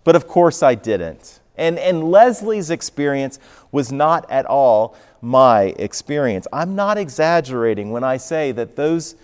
But 0.03 0.17
of 0.17 0.27
course, 0.27 0.61
I 0.61 0.75
didn't. 0.75 1.39
And, 1.57 1.79
and 1.79 2.11
Leslie's 2.11 2.69
experience 2.69 3.39
was 3.71 3.91
not 3.91 4.29
at 4.29 4.45
all 4.45 4.95
my 5.21 5.73
experience. 5.77 6.47
I'm 6.53 6.75
not 6.75 6.97
exaggerating 6.97 7.91
when 7.91 8.03
I 8.03 8.17
say 8.17 8.51
that 8.51 8.75
those, 8.75 9.15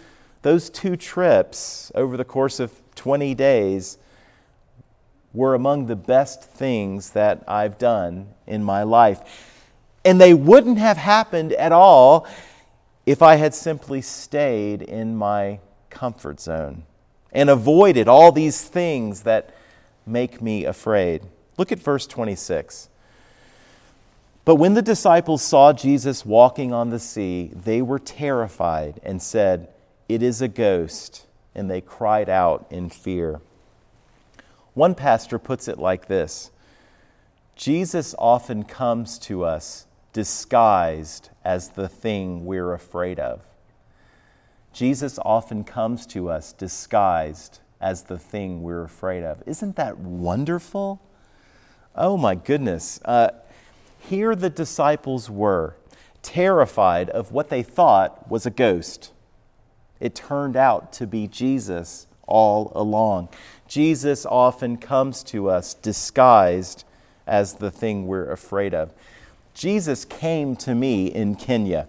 those 0.42 0.70
two 0.70 0.96
trips 0.96 1.92
over 1.96 2.18
the 2.18 2.26
course 2.26 2.60
of 2.60 2.72
20 2.96 3.36
days 3.36 3.98
were 5.34 5.54
among 5.56 5.86
the 5.86 5.96
best 5.96 6.44
things 6.44 7.12
that 7.12 7.44
I've 7.48 7.78
done 7.78 8.28
in 8.48 8.64
my 8.64 8.84
life. 8.84 9.70
And 10.04 10.20
they 10.20 10.34
wouldn't 10.34 10.78
have 10.78 10.98
happened 10.98 11.54
at 11.54 11.72
all 11.72 12.28
if 13.06 13.22
I 13.22 13.36
had 13.36 13.54
simply 13.54 14.02
stayed 14.02 14.82
in 14.82 15.16
my 15.16 15.60
comfort 15.90 16.40
zone 16.40 16.84
and 17.32 17.50
avoided 17.50 18.08
all 18.08 18.32
these 18.32 18.62
things 18.64 19.24
that 19.24 19.54
make 20.06 20.42
me 20.42 20.66
afraid. 20.66 21.22
Look 21.58 21.72
at 21.72 21.80
verse 21.80 22.08
26. 22.08 22.90
But 24.44 24.56
when 24.56 24.74
the 24.74 24.82
disciples 24.82 25.42
saw 25.42 25.72
Jesus 25.72 26.26
walking 26.26 26.74
on 26.74 26.90
the 26.90 27.00
sea, 27.00 27.52
they 27.54 27.82
were 27.82 28.00
terrified 28.00 29.00
and 29.04 29.22
said, 29.22 29.70
It 30.10 30.24
is 30.24 30.42
a 30.42 30.48
ghost. 30.48 31.28
And 31.54 31.70
they 31.70 31.82
cried 31.82 32.30
out 32.30 32.66
in 32.70 32.90
fear. 32.90 33.42
One 34.74 34.96
pastor 34.96 35.38
puts 35.38 35.68
it 35.68 35.78
like 35.78 36.08
this 36.08 36.52
Jesus 37.56 38.16
often 38.18 38.64
comes 38.64 39.20
to 39.20 39.44
us 39.44 39.86
disguised 40.14 41.30
as 41.44 41.70
the 41.70 41.88
thing 41.88 42.46
we're 42.46 42.74
afraid 42.74 43.20
of. 43.20 43.42
Jesus 44.74 45.20
often 45.24 45.64
comes 45.64 46.06
to 46.08 46.30
us 46.30 46.54
disguised 46.54 47.60
as 47.80 48.04
the 48.04 48.18
thing 48.18 48.64
we're 48.64 48.84
afraid 48.84 49.24
of. 49.24 49.44
Isn't 49.46 49.76
that 49.76 49.98
wonderful? 49.98 51.02
Oh 51.96 52.18
my 52.18 52.36
goodness. 52.36 53.00
Uh, 53.04 53.32
here 54.00 54.36
the 54.36 54.50
disciples 54.50 55.30
were, 55.30 55.76
terrified 56.22 57.10
of 57.10 57.32
what 57.32 57.50
they 57.50 57.64
thought 57.64 58.30
was 58.30 58.46
a 58.46 58.50
ghost. 58.50 59.12
It 60.00 60.16
turned 60.16 60.56
out 60.56 60.94
to 60.94 61.08
be 61.08 61.28
Jesus 61.28 62.08
all 62.26 62.72
along. 62.76 63.30
Jesus 63.68 64.26
often 64.26 64.78
comes 64.78 65.24
to 65.24 65.50
us 65.50 65.74
disguised 65.74 66.86
as 67.28 67.56
the 67.56 67.72
thing 67.72 68.08
we're 68.08 68.32
afraid 68.32 68.74
of. 68.74 68.94
Jesus 69.54 70.06
came 70.06 70.56
to 70.58 70.74
me 70.74 71.08
in 71.08 71.36
Kenya. 71.36 71.88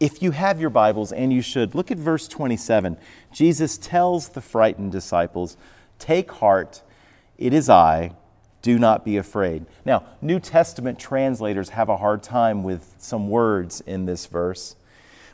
If 0.00 0.22
you 0.22 0.30
have 0.32 0.60
your 0.60 0.70
Bibles, 0.70 1.12
and 1.12 1.32
you 1.32 1.42
should, 1.42 1.74
look 1.74 1.90
at 1.90 1.98
verse 1.98 2.26
27. 2.26 2.96
Jesus 3.32 3.78
tells 3.78 4.30
the 4.30 4.40
frightened 4.40 4.92
disciples, 4.92 5.56
Take 5.98 6.32
heart, 6.32 6.82
it 7.38 7.52
is 7.52 7.68
I, 7.68 8.12
do 8.62 8.78
not 8.78 9.04
be 9.04 9.16
afraid. 9.16 9.66
Now, 9.84 10.04
New 10.20 10.40
Testament 10.40 10.98
translators 10.98 11.70
have 11.70 11.88
a 11.88 11.96
hard 11.96 12.22
time 12.22 12.62
with 12.62 12.94
some 12.98 13.28
words 13.28 13.80
in 13.82 14.06
this 14.06 14.26
verse 14.26 14.76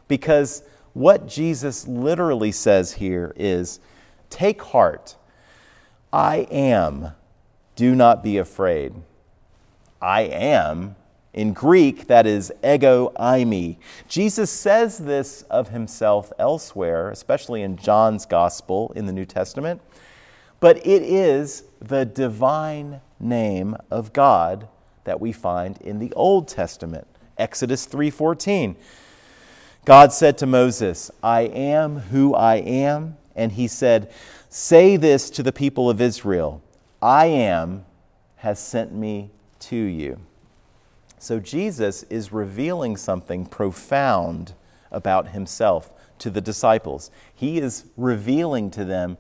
because 0.09 0.63
what 0.95 1.29
Jesus 1.29 1.87
literally 1.87 2.51
says 2.51 2.95
here 2.95 3.33
is, 3.37 3.79
Take 4.31 4.61
heart, 4.63 5.17
I 6.13 6.49
am, 6.51 7.13
do 7.77 7.95
not 7.95 8.25
be 8.25 8.39
afraid. 8.39 8.95
I 10.01 10.23
am 10.23 10.97
in 11.33 11.53
Greek, 11.53 12.07
that 12.09 12.27
is 12.27 12.53
ego 12.65 13.13
eimi. 13.17 13.77
Jesus 14.09 14.51
says 14.51 14.99
this 14.99 15.43
of 15.43 15.69
himself 15.69 16.33
elsewhere, 16.39 17.11
especially 17.11 17.63
in 17.63 17.77
John's 17.77 18.27
Gospel 18.27 18.93
in 18.97 19.07
the 19.07 19.13
New 19.13 19.25
Testament, 19.25 19.81
but 20.61 20.79
it 20.79 21.03
is 21.03 21.65
the 21.81 22.05
divine 22.05 23.01
name 23.21 23.77
of 23.91 24.13
God 24.13 24.69
that 25.05 25.21
we 25.21 25.33
find 25.33 25.81
in 25.81 25.99
the 25.99 26.13
Old 26.15 26.49
Testament. 26.49 27.07
Exodus 27.37 27.87
3:14. 27.87 28.77
God 29.85 30.13
said 30.13 30.37
to 30.39 30.47
Moses, 30.47 31.11
"I 31.23 31.43
am 31.43 31.99
who 31.99 32.35
I 32.35 32.57
am," 32.57 33.17
and 33.35 33.53
he 33.53 33.67
said, 33.67 34.11
"Say 34.51 34.97
this 34.97 35.31
to 35.31 35.43
the 35.43 35.53
people 35.53 35.89
of 35.89 36.01
Israel, 36.01 36.61
I 37.01 37.27
am 37.27 37.85
has 38.37 38.59
sent 38.59 38.93
me 38.93 39.31
to 39.61 39.77
you." 39.77 40.19
So 41.19 41.41
Jesus 41.41 42.05
is 42.05 42.33
revealing 42.33 42.97
something 42.97 43.47
profound 43.47 44.53
about 44.91 45.29
himself 45.29 45.91
to 46.19 46.31
the 46.31 46.41
disciples. 46.41 47.11
He 47.35 47.59
is 47.59 47.85
revealing 47.97 48.71
to 48.73 48.85
them 48.85 49.17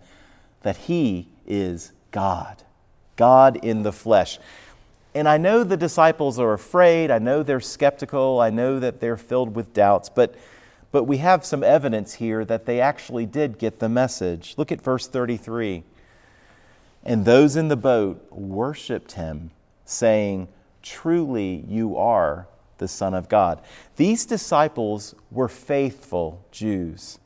that 0.62 0.76
he 0.76 1.28
is 1.46 1.92
God, 2.10 2.62
God 3.18 3.58
in 3.62 3.82
the 3.82 3.92
flesh. 3.92 4.38
And 5.14 5.28
I 5.28 5.36
know 5.36 5.64
the 5.64 5.76
disciples 5.76 6.38
are 6.38 6.54
afraid. 6.54 7.10
I 7.10 7.18
know 7.18 7.42
they're 7.42 7.60
skeptical. 7.60 8.40
I 8.40 8.48
know 8.48 8.78
that 8.78 9.00
they're 9.00 9.16
filled 9.18 9.54
with 9.54 9.74
doubts. 9.74 10.08
But, 10.08 10.34
but 10.92 11.04
we 11.04 11.18
have 11.18 11.44
some 11.44 11.62
evidence 11.62 12.14
here 12.14 12.44
that 12.46 12.64
they 12.64 12.80
actually 12.80 13.26
did 13.26 13.58
get 13.58 13.80
the 13.80 13.88
message. 13.88 14.54
Look 14.56 14.72
at 14.72 14.80
verse 14.80 15.06
33. 15.06 15.82
And 17.04 17.24
those 17.24 17.56
in 17.56 17.68
the 17.68 17.76
boat 17.76 18.26
worshiped 18.30 19.12
him, 19.12 19.50
saying, 19.84 20.48
Truly, 20.82 21.64
you 21.68 21.96
are 21.96 22.46
the 22.78 22.88
Son 22.88 23.14
of 23.14 23.28
God. 23.28 23.60
These 23.96 24.24
disciples 24.24 25.14
were 25.30 25.48
faithful 25.48 26.44
Jews. 26.50 27.18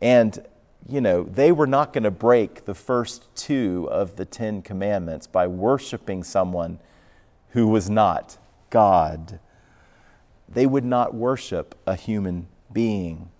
And, 0.00 0.44
you 0.86 1.00
know, 1.00 1.22
they 1.22 1.52
were 1.52 1.66
not 1.66 1.92
going 1.92 2.04
to 2.04 2.10
break 2.10 2.64
the 2.64 2.74
first 2.74 3.34
two 3.34 3.88
of 3.90 4.16
the 4.16 4.24
Ten 4.24 4.62
Commandments 4.62 5.26
by 5.26 5.46
worshiping 5.46 6.22
someone 6.24 6.78
who 7.50 7.68
was 7.68 7.88
not 7.90 8.38
God. 8.70 9.40
They 10.48 10.66
would 10.66 10.84
not 10.84 11.14
worship 11.14 11.74
a 11.86 11.94
human 11.94 12.48
being. 12.72 13.30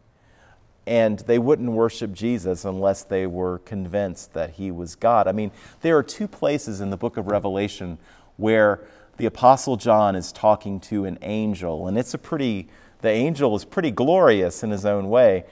And 0.86 1.18
they 1.20 1.38
wouldn't 1.38 1.70
worship 1.70 2.12
Jesus 2.12 2.64
unless 2.64 3.02
they 3.02 3.26
were 3.26 3.58
convinced 3.58 4.32
that 4.32 4.52
he 4.52 4.70
was 4.70 4.94
God. 4.94 5.28
I 5.28 5.32
mean, 5.32 5.50
there 5.82 5.98
are 5.98 6.02
two 6.02 6.26
places 6.26 6.80
in 6.80 6.88
the 6.90 6.96
book 6.96 7.18
of 7.18 7.26
Revelation 7.26 7.98
where 8.36 8.80
the 9.18 9.26
Apostle 9.26 9.76
John 9.76 10.16
is 10.16 10.32
talking 10.32 10.80
to 10.80 11.04
an 11.04 11.18
angel, 11.22 11.88
and 11.88 11.98
it's 11.98 12.14
a 12.14 12.18
pretty, 12.18 12.68
the 13.02 13.10
angel 13.10 13.54
is 13.54 13.64
pretty 13.64 13.90
glorious 13.90 14.62
in 14.62 14.70
his 14.70 14.86
own 14.86 15.10
way. 15.10 15.44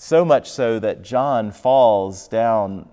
So 0.00 0.24
much 0.24 0.48
so 0.48 0.78
that 0.78 1.02
John 1.02 1.50
falls 1.50 2.28
down 2.28 2.88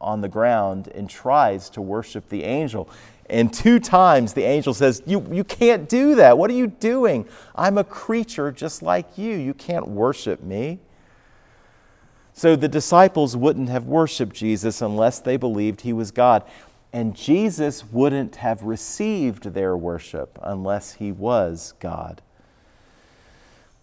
on 0.00 0.22
the 0.22 0.28
ground 0.28 0.88
and 0.88 1.08
tries 1.08 1.68
to 1.70 1.82
worship 1.82 2.30
the 2.30 2.44
angel. 2.44 2.88
And 3.28 3.52
two 3.52 3.78
times 3.78 4.32
the 4.32 4.44
angel 4.44 4.72
says, 4.72 5.02
you, 5.04 5.26
you 5.30 5.44
can't 5.44 5.86
do 5.86 6.14
that. 6.14 6.38
What 6.38 6.50
are 6.50 6.54
you 6.54 6.68
doing? 6.68 7.28
I'm 7.54 7.76
a 7.76 7.84
creature 7.84 8.50
just 8.50 8.82
like 8.82 9.18
you. 9.18 9.36
You 9.36 9.52
can't 9.52 9.86
worship 9.86 10.42
me. 10.42 10.78
So 12.32 12.56
the 12.56 12.68
disciples 12.68 13.36
wouldn't 13.36 13.68
have 13.68 13.84
worshiped 13.84 14.34
Jesus 14.34 14.80
unless 14.80 15.18
they 15.18 15.36
believed 15.36 15.82
he 15.82 15.92
was 15.92 16.10
God. 16.10 16.42
And 16.90 17.14
Jesus 17.14 17.84
wouldn't 17.84 18.36
have 18.36 18.62
received 18.62 19.52
their 19.52 19.76
worship 19.76 20.38
unless 20.42 20.94
he 20.94 21.12
was 21.12 21.74
God. 21.80 22.22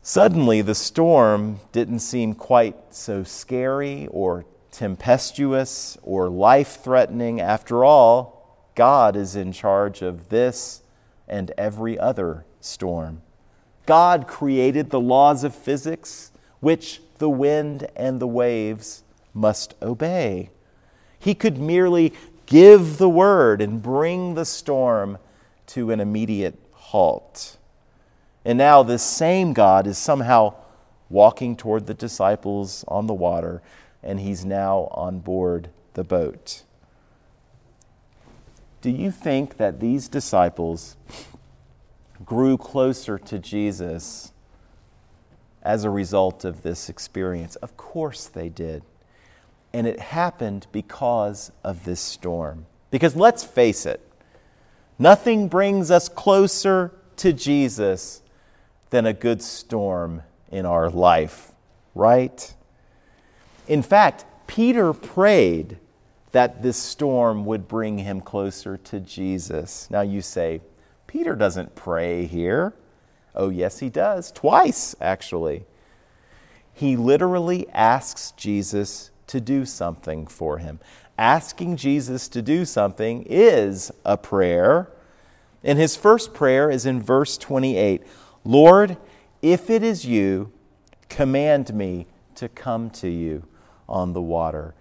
Suddenly, 0.05 0.61
the 0.61 0.75
storm 0.75 1.61
didn't 1.71 1.99
seem 1.99 2.35
quite 2.35 2.75
so 2.93 3.23
scary 3.23 4.07
or 4.11 4.43
tempestuous 4.69 5.97
or 6.03 6.27
life 6.27 6.83
threatening. 6.83 7.39
After 7.39 7.85
all, 7.85 8.67
God 8.75 9.15
is 9.15 9.37
in 9.37 9.53
charge 9.53 10.01
of 10.01 10.27
this 10.27 10.81
and 11.25 11.51
every 11.57 11.97
other 11.97 12.43
storm. 12.59 13.21
God 13.85 14.27
created 14.27 14.89
the 14.89 14.99
laws 14.99 15.45
of 15.45 15.55
physics, 15.55 16.33
which 16.59 17.01
the 17.19 17.29
wind 17.29 17.87
and 17.95 18.19
the 18.19 18.27
waves 18.27 19.03
must 19.33 19.73
obey. 19.81 20.49
He 21.17 21.33
could 21.33 21.57
merely 21.57 22.11
give 22.45 22.97
the 22.97 23.07
word 23.07 23.61
and 23.61 23.81
bring 23.81 24.33
the 24.33 24.43
storm 24.43 25.17
to 25.67 25.91
an 25.91 26.01
immediate 26.01 26.59
halt. 26.73 27.57
And 28.45 28.57
now, 28.57 28.83
this 28.83 29.03
same 29.03 29.53
God 29.53 29.87
is 29.87 29.97
somehow 29.97 30.55
walking 31.09 31.55
toward 31.55 31.85
the 31.85 31.93
disciples 31.93 32.83
on 32.87 33.07
the 33.07 33.13
water, 33.13 33.61
and 34.01 34.19
he's 34.19 34.43
now 34.43 34.89
on 34.91 35.19
board 35.19 35.69
the 35.93 36.03
boat. 36.03 36.63
Do 38.81 38.89
you 38.89 39.11
think 39.11 39.57
that 39.57 39.79
these 39.79 40.09
disciples 40.09 40.97
grew 42.25 42.57
closer 42.57 43.17
to 43.17 43.39
Jesus 43.39 44.33
as 45.61 45.85
a 45.85 45.89
result 45.89 46.43
of 46.43 46.63
this 46.63 46.89
experience? 46.89 47.55
Of 47.57 47.77
course 47.77 48.25
they 48.25 48.49
did. 48.49 48.83
And 49.71 49.87
it 49.87 49.99
happened 49.99 50.67
because 50.73 51.51
of 51.63 51.85
this 51.85 52.01
storm. 52.01 52.65
Because 52.91 53.15
let's 53.15 53.43
face 53.43 53.85
it, 53.85 54.01
nothing 54.99 55.47
brings 55.47 55.89
us 55.89 56.09
closer 56.09 56.91
to 57.17 57.31
Jesus 57.31 58.22
than 58.93 59.07
a 59.07 59.13
good 59.13 59.41
storm 59.41 60.21
in 60.51 60.67
our 60.67 60.87
life, 60.87 61.51
right? 61.95 62.53
In 63.67 63.81
fact, 63.81 64.23
Peter 64.45 64.93
prayed 64.93 65.79
that 66.31 66.61
this 66.61 66.77
storm 66.77 67.43
would 67.43 67.67
bring 67.67 67.97
him 67.97 68.21
closer 68.21 68.77
to 68.77 68.99
Jesus. 68.99 69.89
Now 69.89 70.01
you 70.01 70.21
say, 70.21 70.61
Peter 71.07 71.35
doesn't 71.35 71.73
pray 71.73 72.27
here. 72.27 72.75
Oh, 73.33 73.49
yes, 73.49 73.79
he 73.79 73.89
does. 73.89 74.31
Twice, 74.31 74.95
actually. 75.01 75.65
He 76.71 76.95
literally 76.95 77.67
asks 77.69 78.29
Jesus 78.37 79.09
to 79.25 79.41
do 79.41 79.65
something 79.65 80.27
for 80.27 80.59
him. 80.59 80.79
Asking 81.17 81.77
Jesus 81.77 82.27
to 82.27 82.43
do 82.43 82.63
something 82.63 83.25
is 83.27 83.91
a 84.05 84.17
prayer. 84.17 84.91
And 85.63 85.79
his 85.79 85.95
first 85.95 86.35
prayer 86.35 86.69
is 86.69 86.85
in 86.85 87.01
verse 87.01 87.39
28 87.39 88.03
Lord, 88.45 88.97
if 89.41 89.69
it 89.69 89.83
is 89.83 90.05
you, 90.05 90.51
command 91.09 91.73
me 91.73 92.07
to 92.35 92.49
come 92.49 92.89
to 92.89 93.07
you 93.07 93.43
on 93.87 94.13
the 94.13 94.21
water. 94.21 94.73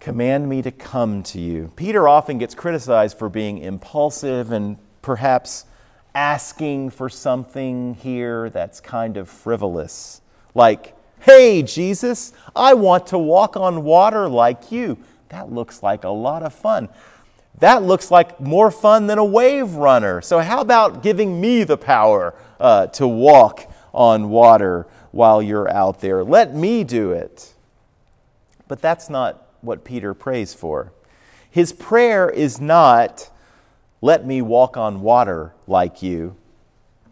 Command 0.00 0.48
me 0.48 0.62
to 0.62 0.70
come 0.70 1.22
to 1.22 1.40
you. 1.40 1.70
Peter 1.76 2.08
often 2.08 2.38
gets 2.38 2.54
criticized 2.54 3.16
for 3.18 3.28
being 3.28 3.58
impulsive 3.58 4.50
and 4.50 4.76
perhaps 5.00 5.64
asking 6.14 6.90
for 6.90 7.08
something 7.08 7.94
here 7.94 8.50
that's 8.50 8.80
kind 8.80 9.16
of 9.16 9.28
frivolous. 9.28 10.20
Like, 10.54 10.94
hey, 11.20 11.62
Jesus, 11.62 12.32
I 12.54 12.74
want 12.74 13.06
to 13.08 13.18
walk 13.18 13.56
on 13.56 13.84
water 13.84 14.28
like 14.28 14.72
you. 14.72 14.98
That 15.28 15.50
looks 15.50 15.82
like 15.82 16.04
a 16.04 16.10
lot 16.10 16.42
of 16.42 16.52
fun. 16.52 16.88
That 17.58 17.82
looks 17.82 18.10
like 18.10 18.40
more 18.40 18.70
fun 18.70 19.06
than 19.06 19.18
a 19.18 19.24
wave 19.24 19.74
runner. 19.74 20.20
So, 20.20 20.40
how 20.40 20.60
about 20.60 21.02
giving 21.02 21.40
me 21.40 21.64
the 21.64 21.76
power 21.76 22.34
uh, 22.58 22.88
to 22.88 23.06
walk 23.06 23.70
on 23.94 24.30
water 24.30 24.86
while 25.12 25.42
you're 25.42 25.70
out 25.70 26.00
there? 26.00 26.24
Let 26.24 26.54
me 26.54 26.82
do 26.82 27.12
it. 27.12 27.52
But 28.66 28.80
that's 28.80 29.08
not 29.08 29.46
what 29.60 29.84
Peter 29.84 30.14
prays 30.14 30.54
for. 30.54 30.92
His 31.50 31.72
prayer 31.72 32.30
is 32.30 32.60
not, 32.60 33.30
let 34.00 34.26
me 34.26 34.40
walk 34.40 34.76
on 34.76 35.02
water 35.02 35.52
like 35.66 36.02
you. 36.02 36.36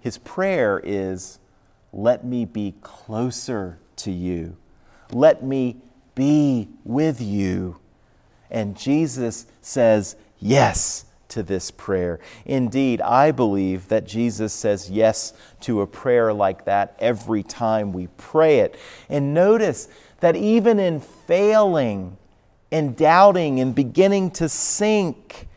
His 0.01 0.17
prayer 0.17 0.81
is, 0.83 1.39
let 1.93 2.25
me 2.25 2.47
be 2.47 2.75
closer 2.83 3.79
to 3.97 4.11
you. 4.11 4.57
Let 5.13 5.43
me 5.43 5.77
be 6.15 6.69
with 6.85 7.21
you. 7.21 7.79
And 8.51 8.77
Jesus 8.77 9.47
says 9.61 10.17
yes 10.41 11.05
to 11.29 11.43
this 11.43 11.71
prayer. 11.71 12.19
Indeed, 12.45 13.01
I 13.01 13.31
believe 13.31 13.89
that 13.89 14.07
Jesus 14.07 14.53
says 14.53 14.91
yes 14.91 15.33
to 15.61 15.81
a 15.81 15.87
prayer 15.87 16.33
like 16.33 16.65
that 16.65 16.97
every 16.99 17.43
time 17.43 17.93
we 17.93 18.09
pray 18.17 18.61
it. 18.61 18.79
And 19.09 19.33
notice 19.33 19.89
that 20.21 20.37
even 20.37 20.79
in 20.79 21.01
failing 21.01 22.17
and 22.73 22.97
doubting 22.97 23.61
and 23.61 23.75
beginning 23.75 24.33
to 24.33 24.49
sink, 24.49 25.49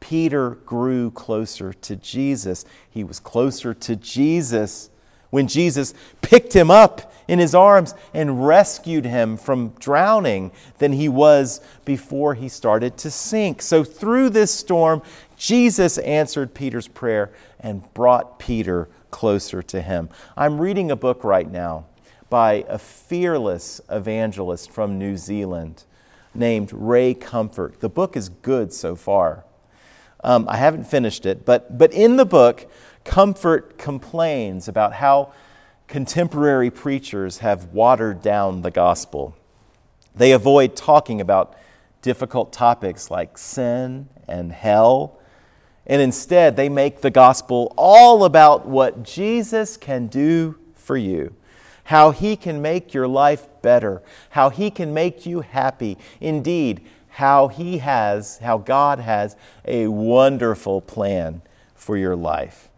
Peter 0.00 0.50
grew 0.50 1.10
closer 1.10 1.72
to 1.72 1.96
Jesus. 1.96 2.64
He 2.90 3.02
was 3.02 3.18
closer 3.18 3.74
to 3.74 3.96
Jesus 3.96 4.90
when 5.36 5.48
Jesus 5.48 5.92
picked 6.22 6.56
him 6.56 6.70
up 6.70 7.12
in 7.28 7.38
his 7.38 7.54
arms 7.54 7.94
and 8.14 8.46
rescued 8.46 9.04
him 9.04 9.36
from 9.36 9.68
drowning 9.78 10.50
than 10.78 10.94
he 10.94 11.10
was 11.10 11.60
before 11.84 12.32
he 12.32 12.48
started 12.48 12.96
to 12.96 13.10
sink. 13.10 13.60
So, 13.60 13.84
through 13.84 14.30
this 14.30 14.50
storm, 14.50 15.02
Jesus 15.36 15.98
answered 15.98 16.54
Peter's 16.54 16.88
prayer 16.88 17.30
and 17.60 17.92
brought 17.92 18.38
Peter 18.38 18.88
closer 19.10 19.62
to 19.64 19.82
him. 19.82 20.08
I'm 20.38 20.58
reading 20.58 20.90
a 20.90 20.96
book 20.96 21.22
right 21.22 21.50
now 21.50 21.84
by 22.30 22.64
a 22.66 22.78
fearless 22.78 23.78
evangelist 23.90 24.70
from 24.70 24.98
New 24.98 25.18
Zealand 25.18 25.84
named 26.34 26.72
Ray 26.72 27.12
Comfort. 27.12 27.80
The 27.80 27.90
book 27.90 28.16
is 28.16 28.30
good 28.30 28.72
so 28.72 28.96
far. 28.96 29.44
Um, 30.24 30.46
I 30.48 30.56
haven't 30.56 30.84
finished 30.84 31.26
it, 31.26 31.44
but, 31.44 31.76
but 31.76 31.92
in 31.92 32.16
the 32.16 32.24
book, 32.24 32.70
Comfort 33.06 33.78
complains 33.78 34.68
about 34.68 34.92
how 34.92 35.32
contemporary 35.86 36.70
preachers 36.70 37.38
have 37.38 37.72
watered 37.72 38.20
down 38.20 38.60
the 38.60 38.70
gospel. 38.70 39.34
They 40.14 40.32
avoid 40.32 40.76
talking 40.76 41.20
about 41.20 41.56
difficult 42.02 42.52
topics 42.52 43.10
like 43.10 43.38
sin 43.38 44.08
and 44.28 44.52
hell, 44.52 45.18
and 45.86 46.02
instead 46.02 46.56
they 46.56 46.68
make 46.68 47.00
the 47.00 47.10
gospel 47.10 47.72
all 47.78 48.24
about 48.24 48.66
what 48.66 49.02
Jesus 49.02 49.78
can 49.78 50.08
do 50.08 50.58
for 50.74 50.98
you, 50.98 51.34
how 51.84 52.10
he 52.10 52.36
can 52.36 52.60
make 52.60 52.92
your 52.92 53.08
life 53.08 53.46
better, 53.62 54.02
how 54.30 54.50
he 54.50 54.70
can 54.70 54.92
make 54.92 55.24
you 55.24 55.40
happy. 55.40 55.96
Indeed, 56.20 56.84
how 57.16 57.48
He 57.48 57.78
has, 57.78 58.36
how 58.38 58.58
God 58.58 58.98
has 58.98 59.36
a 59.64 59.86
wonderful 59.86 60.82
plan 60.82 61.40
for 61.74 61.96
your 61.96 62.14
life. 62.14 62.68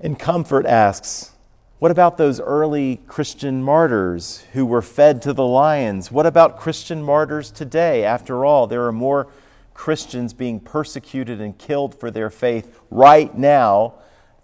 And 0.00 0.18
Comfort 0.18 0.64
asks, 0.64 1.32
what 1.78 1.90
about 1.90 2.16
those 2.16 2.40
early 2.40 3.00
Christian 3.06 3.62
martyrs 3.62 4.44
who 4.52 4.64
were 4.64 4.82
fed 4.82 5.20
to 5.22 5.32
the 5.34 5.46
lions? 5.46 6.10
What 6.10 6.26
about 6.26 6.58
Christian 6.58 7.02
martyrs 7.02 7.50
today? 7.50 8.04
After 8.04 8.44
all, 8.44 8.66
there 8.66 8.86
are 8.86 8.92
more 8.92 9.28
Christians 9.74 10.32
being 10.32 10.58
persecuted 10.60 11.40
and 11.40 11.56
killed 11.56 11.94
for 11.98 12.10
their 12.10 12.30
faith 12.30 12.78
right 12.90 13.36
now 13.36 13.94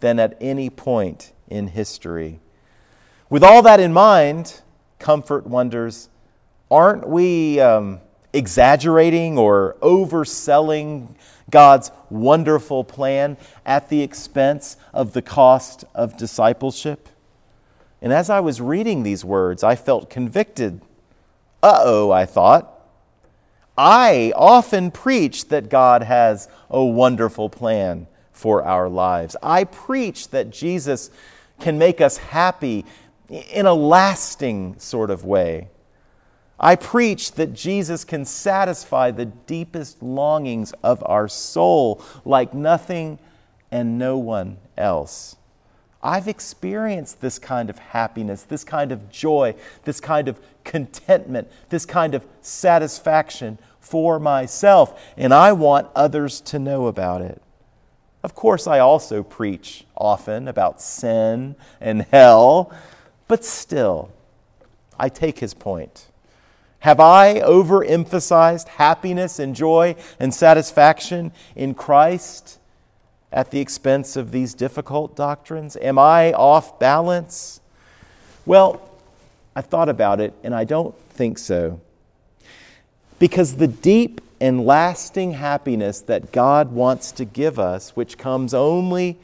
than 0.00 0.18
at 0.18 0.36
any 0.40 0.68
point 0.68 1.32
in 1.48 1.68
history. 1.68 2.40
With 3.30 3.42
all 3.42 3.62
that 3.62 3.80
in 3.80 3.92
mind, 3.92 4.60
Comfort 4.98 5.46
wonders 5.46 6.08
aren't 6.70 7.08
we 7.08 7.60
um, 7.60 8.00
exaggerating 8.36 9.38
or 9.38 9.76
overselling 9.80 11.16
God's 11.50 11.90
wonderful 12.10 12.84
plan 12.84 13.36
at 13.64 13.88
the 13.88 14.02
expense 14.02 14.76
of 14.92 15.12
the 15.12 15.22
cost 15.22 15.84
of 15.94 16.16
discipleship? 16.16 17.08
And 18.02 18.12
as 18.12 18.30
I 18.30 18.40
was 18.40 18.60
reading 18.60 19.02
these 19.02 19.24
words, 19.24 19.64
I 19.64 19.74
felt 19.74 20.10
convicted. 20.10 20.80
Uh 21.62 21.80
oh, 21.82 22.10
I 22.10 22.26
thought. 22.26 22.72
I 23.78 24.32
often 24.34 24.90
preach 24.90 25.48
that 25.48 25.68
God 25.68 26.02
has 26.02 26.48
a 26.70 26.84
wonderful 26.84 27.48
plan 27.48 28.06
for 28.32 28.64
our 28.64 28.88
lives. 28.88 29.36
I 29.42 29.64
preach 29.64 30.28
that 30.30 30.50
Jesus 30.50 31.10
can 31.60 31.78
make 31.78 32.00
us 32.00 32.16
happy 32.16 32.84
in 33.28 33.66
a 33.66 33.74
lasting 33.74 34.78
sort 34.78 35.10
of 35.10 35.24
way. 35.24 35.68
I 36.58 36.76
preach 36.76 37.32
that 37.32 37.52
Jesus 37.52 38.04
can 38.04 38.24
satisfy 38.24 39.10
the 39.10 39.26
deepest 39.26 40.02
longings 40.02 40.72
of 40.82 41.02
our 41.06 41.28
soul 41.28 42.02
like 42.24 42.54
nothing 42.54 43.18
and 43.70 43.98
no 43.98 44.16
one 44.16 44.56
else. 44.76 45.36
I've 46.02 46.28
experienced 46.28 47.20
this 47.20 47.38
kind 47.38 47.68
of 47.68 47.78
happiness, 47.78 48.42
this 48.42 48.64
kind 48.64 48.92
of 48.92 49.10
joy, 49.10 49.54
this 49.84 50.00
kind 50.00 50.28
of 50.28 50.38
contentment, 50.64 51.48
this 51.68 51.84
kind 51.84 52.14
of 52.14 52.24
satisfaction 52.42 53.58
for 53.80 54.18
myself, 54.18 55.00
and 55.16 55.34
I 55.34 55.52
want 55.52 55.88
others 55.94 56.40
to 56.42 56.58
know 56.58 56.86
about 56.86 57.22
it. 57.22 57.42
Of 58.22 58.34
course, 58.34 58.66
I 58.66 58.78
also 58.78 59.22
preach 59.22 59.84
often 59.96 60.48
about 60.48 60.80
sin 60.80 61.54
and 61.80 62.02
hell, 62.10 62.72
but 63.28 63.44
still, 63.44 64.10
I 64.98 65.08
take 65.08 65.38
his 65.38 65.54
point. 65.54 66.06
Have 66.80 67.00
I 67.00 67.40
overemphasized 67.40 68.68
happiness 68.68 69.38
and 69.38 69.56
joy 69.56 69.96
and 70.20 70.32
satisfaction 70.32 71.32
in 71.54 71.74
Christ 71.74 72.58
at 73.32 73.50
the 73.50 73.60
expense 73.60 74.16
of 74.16 74.30
these 74.30 74.54
difficult 74.54 75.16
doctrines? 75.16 75.76
Am 75.80 75.98
I 75.98 76.32
off 76.32 76.78
balance? 76.78 77.60
Well, 78.44 78.80
I 79.54 79.62
thought 79.62 79.88
about 79.88 80.20
it 80.20 80.34
and 80.44 80.54
I 80.54 80.64
don't 80.64 80.94
think 81.10 81.38
so. 81.38 81.80
Because 83.18 83.56
the 83.56 83.66
deep 83.66 84.20
and 84.40 84.66
lasting 84.66 85.32
happiness 85.32 86.00
that 86.02 86.30
God 86.30 86.72
wants 86.72 87.10
to 87.12 87.24
give 87.24 87.58
us, 87.58 87.96
which 87.96 88.18
comes 88.18 88.52
only 88.52 89.18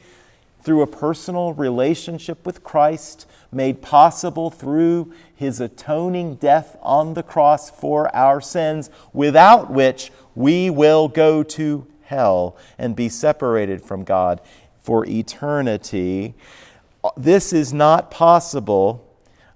through 0.63 0.81
a 0.81 0.87
personal 0.87 1.53
relationship 1.53 2.45
with 2.45 2.63
Christ 2.63 3.27
made 3.51 3.81
possible 3.81 4.49
through 4.49 5.13
his 5.35 5.59
atoning 5.59 6.35
death 6.35 6.77
on 6.81 7.13
the 7.13 7.23
cross 7.23 7.69
for 7.69 8.13
our 8.15 8.39
sins, 8.39 8.89
without 9.11 9.69
which 9.69 10.11
we 10.35 10.69
will 10.69 11.09
go 11.09 11.43
to 11.43 11.85
hell 12.03 12.57
and 12.77 12.95
be 12.95 13.09
separated 13.09 13.81
from 13.81 14.03
God 14.03 14.39
for 14.81 15.05
eternity. 15.05 16.33
This 17.17 17.51
is 17.51 17.73
not 17.73 18.09
possible. 18.09 19.05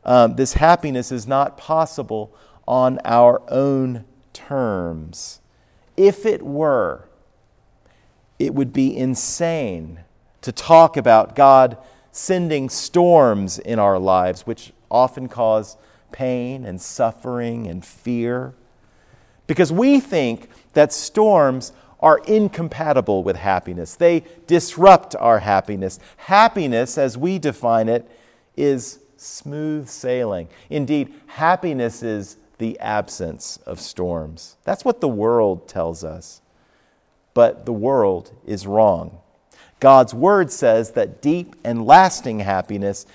Um, 0.04 0.36
this 0.36 0.54
happiness 0.54 1.12
is 1.12 1.26
not 1.26 1.58
possible 1.58 2.36
on 2.68 3.00
our 3.06 3.42
own 3.50 4.04
terms. 4.34 5.40
If 5.96 6.26
it 6.26 6.44
were, 6.44 7.08
it 8.38 8.54
would 8.54 8.74
be 8.74 8.96
insane 8.96 10.02
to 10.48 10.52
talk 10.54 10.96
about 10.96 11.36
God 11.36 11.78
sending 12.14 12.70
storms 12.70 13.60
in 13.60 13.80
our 13.80 14.00
lives, 14.00 14.48
which 14.48 14.72
often 14.90 15.28
cause 15.28 15.76
pain 16.14 16.64
and 16.64 16.80
suffering 16.80 17.68
and 17.68 17.84
fear. 17.84 18.54
Because 19.46 19.74
we 19.74 20.00
think 20.00 20.48
that 20.72 20.94
storms 20.94 21.74
are 22.00 22.20
incompatible 22.20 23.24
with 23.24 23.36
happiness, 23.36 23.96
they 23.96 24.24
disrupt 24.46 25.18
our 25.18 25.40
happiness. 25.40 26.00
Happiness, 26.16 26.98
as 26.98 27.18
we 27.18 27.40
define 27.40 27.90
it, 27.90 28.10
is 28.56 29.00
smooth 29.18 29.90
sailing. 29.90 30.48
Indeed, 30.70 31.14
happiness 31.26 32.02
is 32.02 32.38
the 32.58 32.80
absence 32.80 33.58
of 33.66 33.82
storms. 33.82 34.56
That's 34.64 34.86
what 34.86 35.02
the 35.02 35.10
world 35.10 35.68
tells 35.68 36.06
us. 36.06 36.42
But 37.34 37.66
the 37.66 37.74
world 37.74 38.32
is 38.46 38.66
wrong. 38.66 39.20
God's 39.80 40.14
word 40.14 40.52
says 40.52 40.92
that 40.92 41.22
deep 41.22 41.56
and 41.64 41.86
lasting 41.86 42.40
happiness 42.40 43.06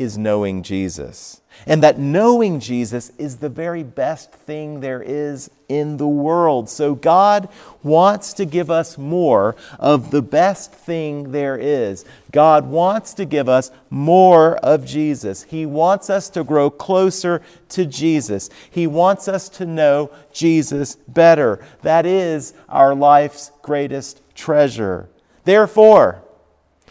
is 0.00 0.16
knowing 0.16 0.62
Jesus. 0.62 1.42
And 1.66 1.82
that 1.82 1.98
knowing 1.98 2.58
Jesus 2.58 3.12
is 3.18 3.36
the 3.36 3.50
very 3.50 3.82
best 3.82 4.32
thing 4.32 4.80
there 4.80 5.02
is 5.02 5.50
in 5.68 5.98
the 5.98 6.08
world. 6.08 6.70
So 6.70 6.94
God 6.94 7.50
wants 7.82 8.32
to 8.34 8.46
give 8.46 8.70
us 8.70 8.96
more 8.96 9.56
of 9.78 10.10
the 10.10 10.22
best 10.22 10.72
thing 10.72 11.32
there 11.32 11.58
is. 11.58 12.06
God 12.32 12.66
wants 12.66 13.12
to 13.14 13.26
give 13.26 13.48
us 13.48 13.70
more 13.90 14.56
of 14.58 14.86
Jesus. 14.86 15.42
He 15.42 15.66
wants 15.66 16.08
us 16.08 16.30
to 16.30 16.44
grow 16.44 16.70
closer 16.70 17.42
to 17.70 17.84
Jesus. 17.84 18.48
He 18.70 18.86
wants 18.86 19.28
us 19.28 19.50
to 19.50 19.66
know 19.66 20.10
Jesus 20.32 20.96
better. 21.08 21.62
That 21.82 22.06
is 22.06 22.54
our 22.70 22.94
life's 22.94 23.52
greatest 23.60 24.22
treasure. 24.34 25.10
Therefore, 25.44 26.22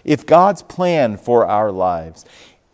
if 0.04 0.26
God's 0.26 0.62
plan 0.62 1.18
for 1.18 1.46
our 1.46 1.72
lives 1.72 2.26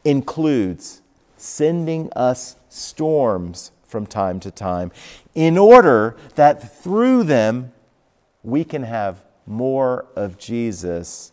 includes 0.04 1.02
sending 1.38 2.12
us 2.16 2.56
storms 2.70 3.72
from 3.84 4.06
time 4.06 4.40
to 4.42 4.52
time 4.52 4.92
in 5.34 5.58
order 5.58 6.16
that 6.36 6.82
through 6.82 7.24
them 7.24 7.72
we 8.44 8.64
can 8.64 8.84
have 8.84 9.24
more 9.46 10.06
of 10.16 10.38
Jesus, 10.38 11.32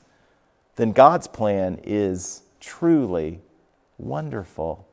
then 0.77 0.93
God's 0.93 1.27
plan 1.27 1.81
is 1.85 2.43
truly 2.61 3.41
wonderful. 3.99 4.87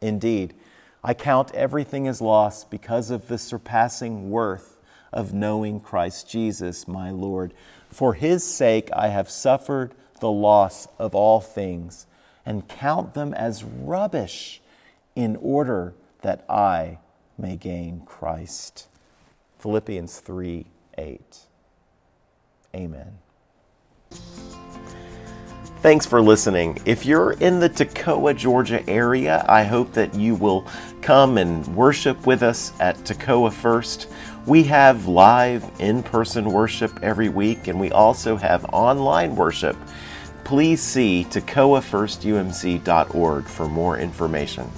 Indeed, 0.00 0.54
I 1.02 1.14
count 1.14 1.54
everything 1.54 2.08
as 2.08 2.20
loss 2.20 2.64
because 2.64 3.10
of 3.10 3.28
the 3.28 3.38
surpassing 3.38 4.30
worth 4.30 4.75
of 5.16 5.32
knowing 5.32 5.80
Christ 5.80 6.28
Jesus, 6.28 6.86
my 6.86 7.10
Lord. 7.10 7.54
For 7.88 8.12
his 8.12 8.44
sake 8.44 8.90
I 8.94 9.08
have 9.08 9.30
suffered 9.30 9.94
the 10.20 10.30
loss 10.30 10.86
of 10.98 11.14
all 11.14 11.40
things 11.40 12.06
and 12.44 12.68
count 12.68 13.14
them 13.14 13.32
as 13.32 13.64
rubbish 13.64 14.60
in 15.14 15.36
order 15.36 15.94
that 16.20 16.44
I 16.50 16.98
may 17.38 17.56
gain 17.56 18.02
Christ. 18.04 18.88
Philippians 19.58 20.20
3 20.20 20.66
8. 20.98 21.38
Amen. 22.74 23.18
Thanks 25.80 26.04
for 26.04 26.20
listening. 26.20 26.78
If 26.84 27.06
you're 27.06 27.32
in 27.32 27.60
the 27.60 27.68
Toccoa, 27.68 28.36
Georgia 28.36 28.86
area, 28.88 29.44
I 29.48 29.62
hope 29.62 29.92
that 29.92 30.14
you 30.14 30.34
will 30.34 30.66
come 31.00 31.38
and 31.38 31.64
worship 31.76 32.26
with 32.26 32.42
us 32.42 32.72
at 32.80 32.96
Toccoa 32.98 33.52
First. 33.52 34.08
We 34.46 34.64
have 34.64 35.06
live 35.06 35.70
in 35.78 36.02
person 36.02 36.52
worship 36.52 36.98
every 37.02 37.28
week, 37.28 37.68
and 37.68 37.80
we 37.80 37.90
also 37.90 38.36
have 38.36 38.64
online 38.72 39.36
worship 39.36 39.76
please 40.46 40.80
see 40.80 41.26
toccoafirst.umc.org 41.28 43.44
for 43.46 43.68
more 43.68 43.98
information. 43.98 44.70